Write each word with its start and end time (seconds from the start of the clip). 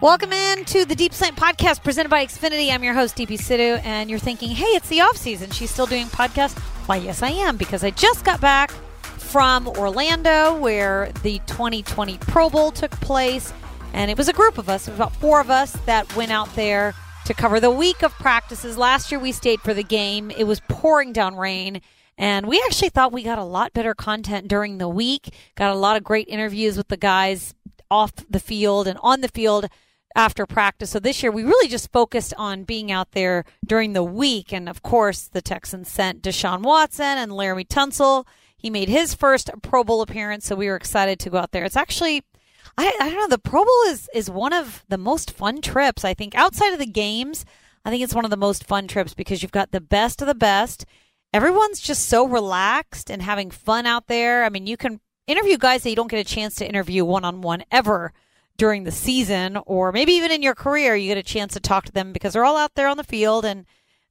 Welcome 0.00 0.32
in 0.32 0.64
to 0.66 0.84
the 0.84 0.94
Deep 0.94 1.12
Slant 1.12 1.34
Podcast 1.34 1.82
presented 1.82 2.08
by 2.08 2.24
Xfinity. 2.24 2.70
I'm 2.70 2.84
your 2.84 2.94
host, 2.94 3.16
Deepi 3.16 3.36
Sidhu, 3.36 3.84
and 3.84 4.08
you're 4.08 4.20
thinking, 4.20 4.50
hey, 4.50 4.66
it's 4.66 4.88
the 4.88 5.00
off 5.00 5.16
season. 5.16 5.50
She's 5.50 5.72
still 5.72 5.86
doing 5.86 6.06
podcasts. 6.06 6.56
Why, 6.86 6.98
yes, 6.98 7.20
I 7.20 7.30
am, 7.30 7.56
because 7.56 7.82
I 7.82 7.90
just 7.90 8.24
got 8.24 8.40
back 8.40 8.70
from 9.02 9.66
Orlando 9.66 10.56
where 10.56 11.10
the 11.24 11.40
2020 11.48 12.16
Pro 12.18 12.48
Bowl 12.48 12.70
took 12.70 12.92
place. 13.00 13.52
And 13.92 14.08
it 14.08 14.16
was 14.16 14.28
a 14.28 14.32
group 14.32 14.56
of 14.56 14.68
us, 14.68 14.86
about 14.86 15.16
four 15.16 15.40
of 15.40 15.50
us 15.50 15.72
that 15.86 16.14
went 16.14 16.30
out 16.30 16.54
there 16.54 16.94
to 17.24 17.34
cover 17.34 17.58
the 17.58 17.72
week 17.72 18.04
of 18.04 18.12
practices. 18.12 18.78
Last 18.78 19.10
year 19.10 19.18
we 19.18 19.32
stayed 19.32 19.60
for 19.62 19.74
the 19.74 19.82
game. 19.82 20.30
It 20.30 20.44
was 20.44 20.60
pouring 20.68 21.12
down 21.12 21.34
rain. 21.34 21.80
And 22.16 22.46
we 22.46 22.62
actually 22.66 22.90
thought 22.90 23.10
we 23.10 23.24
got 23.24 23.38
a 23.38 23.44
lot 23.44 23.72
better 23.72 23.96
content 23.96 24.46
during 24.46 24.78
the 24.78 24.88
week. 24.88 25.34
Got 25.56 25.72
a 25.72 25.78
lot 25.78 25.96
of 25.96 26.04
great 26.04 26.28
interviews 26.28 26.76
with 26.76 26.86
the 26.86 26.96
guys 26.96 27.52
off 27.90 28.12
the 28.30 28.38
field 28.38 28.86
and 28.86 28.96
on 29.02 29.22
the 29.22 29.28
field 29.28 29.68
after 30.14 30.46
practice. 30.46 30.90
So 30.90 30.98
this 30.98 31.22
year 31.22 31.30
we 31.30 31.44
really 31.44 31.68
just 31.68 31.92
focused 31.92 32.34
on 32.36 32.64
being 32.64 32.90
out 32.90 33.12
there 33.12 33.44
during 33.66 33.92
the 33.92 34.02
week. 34.02 34.52
And 34.52 34.68
of 34.68 34.82
course, 34.82 35.28
the 35.28 35.42
Texans 35.42 35.90
sent 35.90 36.22
Deshaun 36.22 36.62
Watson 36.62 37.18
and 37.18 37.32
Laremy 37.32 37.66
Tunsil. 37.66 38.26
He 38.56 38.70
made 38.70 38.88
his 38.88 39.14
first 39.14 39.50
Pro 39.62 39.84
Bowl 39.84 40.02
appearance, 40.02 40.46
so 40.46 40.56
we 40.56 40.66
were 40.66 40.76
excited 40.76 41.20
to 41.20 41.30
go 41.30 41.38
out 41.38 41.52
there. 41.52 41.64
It's 41.64 41.76
actually, 41.76 42.24
I, 42.76 42.92
I 43.00 43.08
don't 43.08 43.18
know, 43.18 43.28
the 43.28 43.38
Pro 43.38 43.64
Bowl 43.64 43.82
is, 43.86 44.10
is 44.12 44.28
one 44.28 44.52
of 44.52 44.84
the 44.88 44.98
most 44.98 45.30
fun 45.30 45.60
trips, 45.60 46.04
I 46.04 46.14
think, 46.14 46.34
outside 46.34 46.72
of 46.72 46.80
the 46.80 46.86
games. 46.86 47.44
I 47.84 47.90
think 47.90 48.02
it's 48.02 48.14
one 48.14 48.24
of 48.24 48.32
the 48.32 48.36
most 48.36 48.64
fun 48.64 48.88
trips 48.88 49.14
because 49.14 49.42
you've 49.42 49.52
got 49.52 49.70
the 49.70 49.80
best 49.80 50.20
of 50.20 50.26
the 50.26 50.34
best. 50.34 50.84
Everyone's 51.32 51.80
just 51.80 52.06
so 52.06 52.26
relaxed 52.26 53.10
and 53.10 53.22
having 53.22 53.50
fun 53.50 53.86
out 53.86 54.08
there. 54.08 54.44
I 54.44 54.48
mean, 54.48 54.66
you 54.66 54.76
can 54.76 55.00
interview 55.28 55.56
guys 55.56 55.82
that 55.82 55.90
you 55.90 55.96
don't 55.96 56.10
get 56.10 56.18
a 56.18 56.24
chance 56.24 56.56
to 56.56 56.68
interview 56.68 57.04
one 57.04 57.24
on 57.24 57.42
one 57.42 57.62
ever 57.70 58.12
during 58.58 58.84
the 58.84 58.92
season, 58.92 59.56
or 59.66 59.92
maybe 59.92 60.12
even 60.12 60.30
in 60.30 60.42
your 60.42 60.54
career, 60.54 60.94
you 60.94 61.08
get 61.08 61.16
a 61.16 61.22
chance 61.22 61.54
to 61.54 61.60
talk 61.60 61.86
to 61.86 61.92
them 61.92 62.12
because 62.12 62.32
they're 62.34 62.44
all 62.44 62.56
out 62.56 62.74
there 62.74 62.88
on 62.88 62.96
the 62.96 63.04
field 63.04 63.44
and 63.44 63.64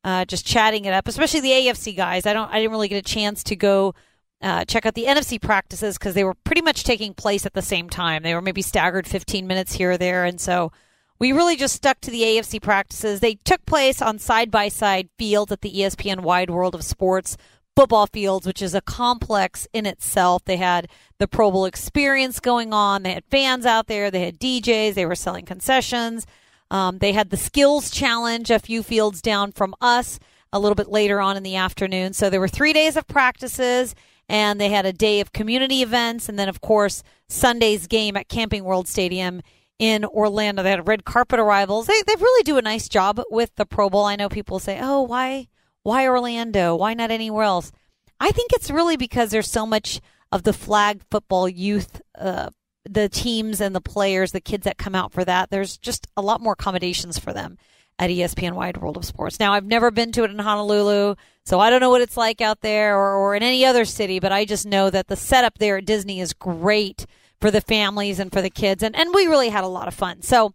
uh, 0.04 0.26
just 0.26 0.45
chatting 0.45 0.86
it 0.86 0.94
up. 0.94 1.08
Especially 1.08 1.42
the 1.42 1.52
AFC 1.52 1.95
guys. 1.95 2.26
I 2.26 2.34
don't. 2.34 2.50
I 2.52 2.59
didn't 2.59 2.72
really 2.72 2.88
get 2.88 2.98
a 2.98 3.14
chance 3.14 3.44
to 3.44 3.56
go 3.56 3.94
uh, 4.42 4.66
check 4.66 4.86
out 4.86 4.95
the 4.95 5.06
NFC 5.06 5.42
practices 5.42 5.98
because 5.98 6.14
they 6.14 6.23
were 6.23 6.34
pretty 6.34 6.62
much 6.62 6.84
taking 6.84 7.14
place 7.14 7.45
at 7.45 7.54
the 7.54 7.62
same 7.62 7.89
time. 7.89 8.23
They 8.23 8.34
were 8.34 8.42
maybe 8.42 8.62
staggered 8.62 9.08
15 9.08 9.45
minutes 9.48 9.73
here 9.73 9.92
or 9.92 9.98
there, 9.98 10.26
and 10.26 10.39
so 10.39 10.72
we 11.20 11.32
really 11.32 11.56
just 11.56 11.76
stuck 11.76 12.00
to 12.02 12.11
the 12.11 12.22
AFC 12.22 12.61
practices. 12.61 13.20
They 13.20 13.36
took 13.36 13.66
place 13.66 14.02
on 14.02 14.20
side 14.20 14.52
by 14.52 14.70
side 14.70 15.09
fields 15.17 15.52
at 15.52 15.61
the 15.61 15.73
ESPN 15.73 16.22
Wide 16.22 16.50
World 16.50 16.76
of 16.76 16.84
Sports 16.84 17.38
football 17.78 18.08
fields, 18.08 18.47
which 18.47 18.64
is 18.64 18.73
a 18.73 18.81
complex 18.81 19.67
in 19.72 19.86
itself. 19.86 20.44
They 20.45 20.58
had 20.58 20.88
the 21.20 21.28
Pro 21.28 21.52
Bowl 21.52 21.66
experience 21.66 22.39
going 22.39 22.73
on. 22.73 23.03
They 23.03 23.14
had 23.14 23.23
fans 23.30 23.67
out 23.67 23.86
there. 23.86 24.09
They 24.09 24.25
had 24.25 24.39
DJs. 24.39 24.95
They 24.95 25.06
were 25.06 25.14
selling 25.14 25.45
concessions. 25.45 26.25
Um, 26.72 26.98
they 26.98 27.11
had 27.11 27.30
the 27.30 27.38
skills 27.38 27.92
challenge 27.92 28.50
a 28.50 28.58
few 28.58 28.81
fields 28.81 29.22
down 29.22 29.52
from 29.52 29.75
us 29.80 30.17
a 30.52 30.58
little 30.58 30.73
bit 30.73 30.88
later 30.88 31.22
on 31.22 31.38
in 31.38 31.44
the 31.44 31.55
afternoon. 31.55 32.14
So 32.14 32.31
there 32.31 32.39
were 32.39 32.48
three 32.48 32.73
days 32.73 32.98
of 32.98 33.08
practices 33.08 33.94
and 34.28 34.59
they 34.59 34.70
had 34.70 34.88
a 34.88 34.92
day 34.92 35.20
of 35.20 35.31
community 35.31 35.83
events. 35.83 36.28
And 36.28 36.39
then, 36.39 36.50
of 36.50 36.61
course, 36.61 37.03
Sunday's 37.30 37.86
game 37.86 38.17
at 38.17 38.28
Camping 38.28 38.64
World 38.64 38.88
Stadium 38.88 39.44
in 39.78 40.03
Orlando. 40.03 40.64
They 40.64 40.72
had 40.72 40.88
red 40.88 41.05
carpet 41.05 41.39
arrivals. 41.39 41.86
They, 41.86 42.02
they 42.08 42.16
really 42.16 42.44
do 42.44 42.58
a 42.58 42.64
nice 42.64 42.89
job 42.89 43.22
with 43.30 43.55
the 43.55 43.67
Pro 43.67 43.88
Bowl. 43.88 44.05
I 44.05 44.16
know 44.16 44.30
people 44.30 44.58
say, 44.58 44.80
oh, 44.81 45.03
why? 45.03 45.48
Why 45.88 46.05
Orlando? 46.05 46.75
Why 46.75 46.93
not 46.93 47.11
anywhere 47.11 47.45
else? 47.45 47.71
I 48.19 48.31
think 48.31 48.52
it's 48.52 48.69
really 48.69 48.97
because 48.97 49.30
there's 49.30 49.49
so 49.49 49.66
much 49.66 50.02
of 50.33 50.43
the 50.43 50.52
flag 50.52 51.02
football 51.09 51.47
youth, 51.47 52.02
uh, 52.19 52.49
the 52.83 53.07
teams 53.07 53.61
and 53.61 53.73
the 53.73 53.80
players, 53.80 54.33
the 54.33 54.41
kids 54.41 54.65
that 54.65 54.77
come 54.77 54.95
out 54.95 55.13
for 55.13 55.23
that. 55.23 55.49
There's 55.49 55.77
just 55.77 56.05
a 56.17 56.21
lot 56.21 56.41
more 56.41 56.52
accommodations 56.52 57.17
for 57.17 57.31
them 57.31 57.58
at 57.97 58.09
ESPN 58.09 58.52
Wide 58.52 58.75
World 58.75 58.97
of 58.97 59.05
Sports. 59.05 59.39
Now, 59.39 59.53
I've 59.53 59.63
never 59.63 59.89
been 59.89 60.11
to 60.11 60.25
it 60.25 60.31
in 60.31 60.39
Honolulu, 60.39 61.15
so 61.45 61.61
I 61.61 61.69
don't 61.69 61.80
know 61.80 61.89
what 61.89 62.02
it's 62.02 62.17
like 62.17 62.41
out 62.41 62.59
there 62.59 62.97
or, 62.97 63.15
or 63.15 63.36
in 63.36 63.42
any 63.42 63.64
other 63.64 63.86
city, 63.86 64.20
but 64.20 64.33
I 64.33 64.43
just 64.43 64.65
know 64.65 64.89
that 64.89 65.08
the 65.08 65.15
setup 65.15 65.58
there 65.58 65.77
at 65.77 65.86
Disney 65.86 66.20
is 66.20 66.33
great 66.33 67.05
for 67.39 67.49
the 67.49 67.61
families 67.61 68.20
and 68.20 68.30
for 68.30 68.42
the 68.42 68.49
kids. 68.49 68.83
And, 68.83 68.93
and 68.93 69.14
we 69.14 69.27
really 69.27 69.47
had 69.47 69.64
a 69.64 69.67
lot 69.67 69.87
of 69.87 69.93
fun. 69.93 70.21
So, 70.21 70.53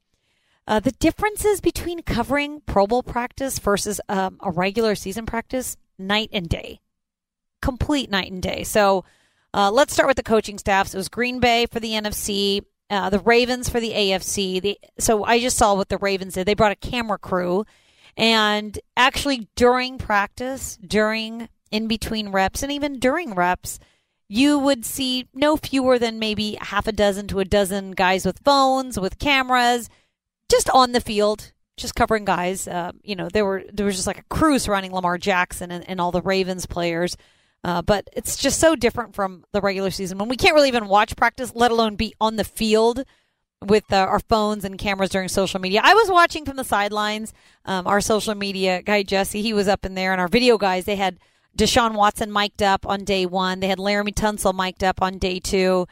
uh, 0.67 0.81
the 0.81 0.93
differences 0.93 1.61
between 1.61 2.03
covering 2.03 2.61
Pro 2.67 2.87
Bowl 2.87 3.03
practice 3.03 3.59
versus 3.59 4.00
um, 4.09 4.39
a 4.41 4.50
regular 4.50 4.95
season 4.95 5.27
practice, 5.27 5.77
night 5.99 6.31
and 6.33 6.49
day, 6.49 6.81
complete 7.61 8.11
night 8.11 8.31
and 8.31 8.43
day. 8.43 8.62
So 8.62 9.05
uh, 9.53 9.71
let's 9.71 9.93
start 9.93 10.06
with 10.06 10.17
the 10.17 10.22
coaching 10.22 10.59
staffs. 10.59 10.95
It 10.95 10.99
was 10.99 11.09
Green 11.09 11.41
Bay 11.41 11.67
for 11.67 11.81
the 11.81 11.93
NFC, 11.93 12.65
uh, 12.91 13.11
the 13.11 13.19
Ravens 13.19 13.69
for 13.69 13.81
the 13.81 13.91
AFC. 13.91 14.62
The, 14.62 14.78
so 14.99 15.25
I 15.25 15.41
just 15.41 15.56
saw 15.56 15.75
what 15.75 15.89
the 15.89 15.99
Ravens 15.99 16.34
did. 16.34 16.47
They 16.47 16.55
brought 16.55 16.72
a 16.72 16.77
camera 16.77 17.19
crew, 17.19 17.65
and 18.17 18.78
actually 18.97 19.49
during 19.56 19.99
practice, 19.99 20.77
during 20.77 21.49
in 21.72 21.89
between 21.89 22.28
reps, 22.28 22.62
and 22.62 22.71
even 22.71 23.01
during 23.01 23.34
reps, 23.34 23.81
you 24.28 24.59
would 24.59 24.84
see 24.84 25.27
no 25.34 25.56
fewer 25.56 25.99
than 25.99 26.19
maybe 26.19 26.56
half 26.61 26.87
a 26.87 26.93
dozen 26.93 27.27
to 27.28 27.41
a 27.41 27.45
dozen 27.45 27.91
guys 27.93 28.25
with 28.25 28.45
phones, 28.45 28.99
with 28.99 29.19
cameras 29.19 29.91
just 30.53 30.71
on 30.71 30.93
the 30.93 31.01
field, 31.01 31.53
just 31.77 31.97
covering 31.97 32.25
guys. 32.25 32.69
Uh, 32.69 32.93
you 33.03 33.17
know, 33.17 33.29
there 33.29 33.45
were 33.45 33.65
there 33.73 33.87
was 33.87 33.97
just 33.97 34.07
like 34.07 34.19
a 34.19 34.25
crew 34.25 34.59
surrounding 34.59 34.93
Lamar 34.93 35.19
Jackson 35.19 35.73
and, 35.73 35.89
and 35.89 36.01
all 36.01 36.13
the 36.13 36.23
Ravens 36.23 36.67
players. 36.67 37.17
Uh, 37.65 37.81
but 37.81 38.09
it's 38.13 38.37
just 38.37 38.61
so 38.61 38.75
different 38.75 39.15
from 39.15 39.45
the 39.53 39.61
regular 39.61 39.91
season 39.91 40.19
when 40.19 40.29
we 40.29 40.37
can't 40.37 40.55
really 40.55 40.69
even 40.69 40.89
watch 40.89 41.17
practice, 41.17 41.53
let 41.55 41.71
alone 41.71 41.95
be 41.95 42.13
on 42.21 42.35
the 42.35 42.45
field 42.45 43.05
with 43.61 43.85
uh, 43.93 43.97
our 43.97 44.19
phones 44.19 44.65
and 44.65 44.79
cameras 44.79 45.11
during 45.11 45.29
social 45.29 45.61
media. 45.61 45.81
I 45.83 45.95
was 45.95 46.11
watching 46.11 46.45
from 46.45 46.57
the 46.57 46.65
sidelines. 46.65 47.33
Um, 47.65 47.87
our 47.87 48.01
social 48.01 48.34
media 48.34 48.83
guy 48.83 49.05
Jesse, 49.05 49.43
he 49.43 49.53
was 49.53 49.69
up 49.69 49.87
in 49.87 49.95
there, 49.95 50.13
and 50.13 50.21
our 50.21 50.29
video 50.29 50.59
guys 50.59 50.84
they 50.84 50.97
had 50.97 51.19
Deshaun 51.57 51.95
Watson 51.95 52.33
mic'd 52.33 52.63
up 52.63 52.87
on 52.87 53.05
day 53.05 53.27
one. 53.27 53.61
They 53.61 53.69
had 53.69 53.79
Laremy 53.79 54.15
Tunsil 54.15 54.55
mic'd 54.55 54.84
up 54.84 55.01
on 55.01 55.19
day 55.19 55.39
two 55.39 55.87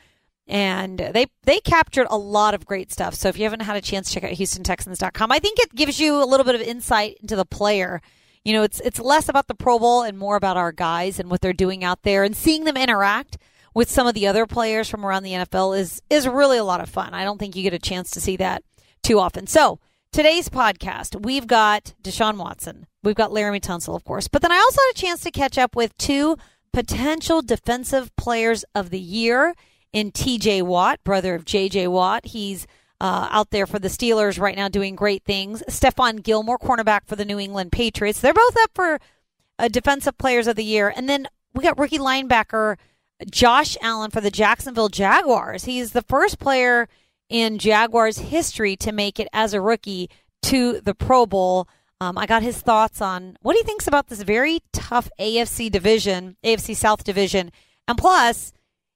and 0.51 0.99
they 0.99 1.27
they 1.45 1.61
captured 1.61 2.09
a 2.11 2.19
lot 2.19 2.55
of 2.55 2.67
great 2.67 2.91
stuff. 2.91 3.15
So 3.15 3.29
if 3.29 3.39
you 3.39 3.45
haven't 3.45 3.61
had 3.61 3.77
a 3.77 3.81
chance, 3.81 4.13
check 4.13 4.25
out 4.25 4.33
HoustonTexans.com. 4.33 5.31
I 5.31 5.39
think 5.39 5.61
it 5.61 5.75
gives 5.75 6.01
you 6.01 6.23
a 6.23 6.27
little 6.27 6.45
bit 6.45 6.57
of 6.57 6.61
insight 6.61 7.19
into 7.23 7.37
the 7.37 7.45
player. 7.45 8.03
You 8.45 8.55
know, 8.55 8.65
it's 8.65 8.81
it's 8.81 8.99
less 8.99 9.29
about 9.29 9.47
the 9.47 9.55
Pro 9.55 9.79
Bowl 9.79 10.03
and 10.03 10.19
more 10.19 10.37
about 10.37 10.57
our 10.57 10.73
guys 10.73 11.21
and 11.21 11.31
what 11.31 11.41
they're 11.41 11.53
doing 11.53 11.85
out 11.85 12.03
there, 12.03 12.25
and 12.25 12.37
seeing 12.37 12.65
them 12.65 12.77
interact 12.77 13.39
with 13.75 13.89
some 13.89 14.09
of 14.09 14.15
the 14.15 14.27
other 14.27 14.45
players 14.45 14.89
from 14.89 15.07
around 15.07 15.23
the 15.23 15.33
NFL 15.33 15.79
is 15.79 16.03
is 16.11 16.27
really 16.27 16.59
a 16.59 16.65
lot 16.65 16.81
of 16.81 16.89
fun. 16.89 17.15
I 17.15 17.23
don't 17.23 17.39
think 17.39 17.55
you 17.55 17.63
get 17.63 17.73
a 17.73 17.79
chance 17.79 18.11
to 18.11 18.21
see 18.21 18.37
that 18.39 18.65
too 19.05 19.21
often. 19.21 19.47
So 19.47 19.79
today's 20.13 20.49
podcast, 20.49 21.25
we've 21.25 21.47
got 21.47 21.95
Deshaun 22.03 22.39
Watson, 22.39 22.89
we've 23.05 23.15
got 23.15 23.31
Laremy 23.31 23.61
Tunsil, 23.61 23.95
of 23.95 24.03
course, 24.03 24.27
but 24.27 24.43
then 24.43 24.51
I 24.51 24.59
also 24.59 24.81
had 24.89 24.97
a 24.97 25.01
chance 25.01 25.21
to 25.21 25.31
catch 25.31 25.57
up 25.59 25.77
with 25.77 25.97
two 25.97 26.37
potential 26.73 27.41
defensive 27.41 28.15
players 28.17 28.65
of 28.75 28.91
the 28.91 28.99
year 28.99 29.55
in 29.93 30.13
TJ 30.13 30.63
Watt, 30.63 31.03
brother 31.05 31.35
of 31.35 31.45
JJ 31.45 31.89
Watt. 31.89 32.27
He's 32.27 32.67
uh, 33.01 33.29
out 33.31 33.51
there 33.51 33.67
for 33.67 33.79
the 33.79 33.89
Steelers 33.89 34.39
right 34.39 34.57
now 34.57 34.69
doing 34.69 34.95
great 34.95 35.25
things. 35.25 35.63
Stephon 35.69 36.23
Gilmore, 36.23 36.59
cornerback 36.59 37.07
for 37.07 37.17
the 37.17 37.25
New 37.25 37.39
England 37.39 37.73
Patriots. 37.73 38.21
They're 38.21 38.35
both 38.35 38.57
up 38.59 38.71
for 38.75 39.01
uh, 39.59 39.69
Defensive 39.69 40.19
Players 40.19 40.47
of 40.47 40.57
the 40.57 40.65
Year. 40.65 40.93
And 40.95 41.09
then 41.09 41.27
we 41.55 41.65
got 41.65 41.79
rookie 41.79 41.99
linebacker 41.99 42.77
Josh 43.31 43.77
Allen 43.83 44.11
for 44.11 44.21
the 44.21 44.31
Jacksonville 44.31 44.89
Jaguars. 44.89 45.65
He's 45.65 45.93
the 45.93 46.03
first 46.03 46.39
player 46.39 46.89
in 47.29 47.59
Jaguars 47.59 48.19
history 48.19 48.77
to 48.77 48.93
make 48.93 49.21
it 49.21 49.29
as 49.33 49.55
a 49.55 49.61
rookie 49.61 50.11
to 50.43 50.81
the 50.81 50.95
Pro 50.95 51.27
Bowl. 51.27 51.69
Um, 52.01 52.17
I 52.17 52.27
got 52.27 52.43
his 52.43 52.61
thoughts 52.61 53.03
on 53.03 53.37
what 53.43 53.57
he 53.57 53.63
thinks 53.63 53.87
about 53.87 54.09
this 54.09 54.23
very 54.23 54.61
tough 54.73 55.11
AFC 55.21 55.71
division, 55.71 56.37
AFC 56.43 56.75
South 56.75 57.05
division. 57.05 57.53
And 57.87 57.99
plus, 57.99 58.53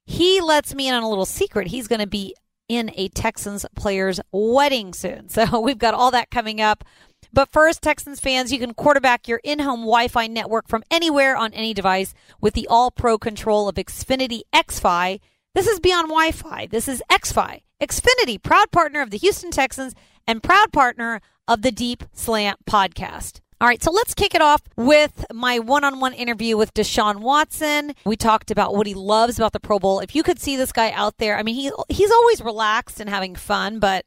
he 0.07 0.41
lets 0.41 0.75
me 0.75 0.89
in 0.89 0.95
on 0.95 1.03
a 1.03 1.09
little 1.09 1.27
secret. 1.27 1.69
He's 1.69 1.89
going 1.89 2.01
to 2.01 2.07
be 2.07 2.35
in 2.69 2.91
a 2.95 3.09
Texans 3.09 3.67
player's 3.75 4.21
wedding 4.33 4.93
soon. 4.93 5.29
So 5.35 5.61
we've 5.61 5.79
got 5.79 5.95
all 5.95 6.11
that 6.13 6.31
coming 6.31 6.61
up. 6.61 6.85
But 7.33 7.53
first, 7.53 7.83
Texans 7.83 8.21
fans, 8.21 8.53
you 8.53 8.59
can 8.59 8.75
quarterback 8.75 9.27
your 9.27 9.41
in 9.43 9.59
home 9.59 9.81
Wi 9.81 10.09
Fi 10.09 10.27
network 10.29 10.69
from 10.69 10.85
anywhere 10.91 11.37
on 11.37 11.53
any 11.53 11.75
device 11.75 12.15
with 12.41 12.55
the 12.55 12.69
all 12.69 12.91
pro 12.91 13.19
control 13.19 13.69
of 13.69 13.75
Xfinity 13.77 14.43
XFi. 14.55 15.21
This 15.55 15.67
is 15.67 15.81
beyond 15.81 16.09
Wi 16.09 16.31
Fi. 16.31 16.67
This 16.67 16.87
is 16.87 17.03
XFi. 17.11 17.63
Xfinity, 17.81 18.41
proud 18.41 18.71
partner 18.71 19.01
of 19.01 19.11
the 19.11 19.19
Houston 19.19 19.51
Texans 19.51 19.95
and 20.27 20.43
proud 20.43 20.73
partner 20.73 21.21
of 21.49 21.63
the 21.63 21.73
Deep 21.73 22.05
Slant 22.13 22.65
podcast. 22.67 23.41
All 23.61 23.69
right, 23.69 23.83
so 23.83 23.93
let's 23.93 24.15
kick 24.15 24.35
it 24.35 24.43
off 24.43 24.63
with 24.77 25.25
my 25.33 25.59
one 25.59 25.85
on 25.85 26.01
one 26.01 26.13
interview 26.13 26.57
with 26.57 26.75
Deshaun 26.75 27.21
Watson. 27.21 27.95
We 28.05 28.17
talked 28.17 28.51
about 28.51 28.75
what 28.75 28.87
he 28.87 28.95
loves 28.95 29.39
about 29.39 29.53
the 29.53 29.61
Pro 29.61 29.79
Bowl. 29.79 30.01
If 30.01 30.15
you 30.15 30.23
could 30.23 30.41
see 30.41 30.57
this 30.57 30.73
guy 30.73 30.91
out 30.91 31.19
there, 31.19 31.39
I 31.39 31.43
mean, 31.43 31.55
he, 31.55 31.71
he's 31.89 32.11
always 32.11 32.43
relaxed 32.43 33.01
and 33.01 33.09
having 33.09 33.37
fun, 33.37 33.79
but 33.79 34.05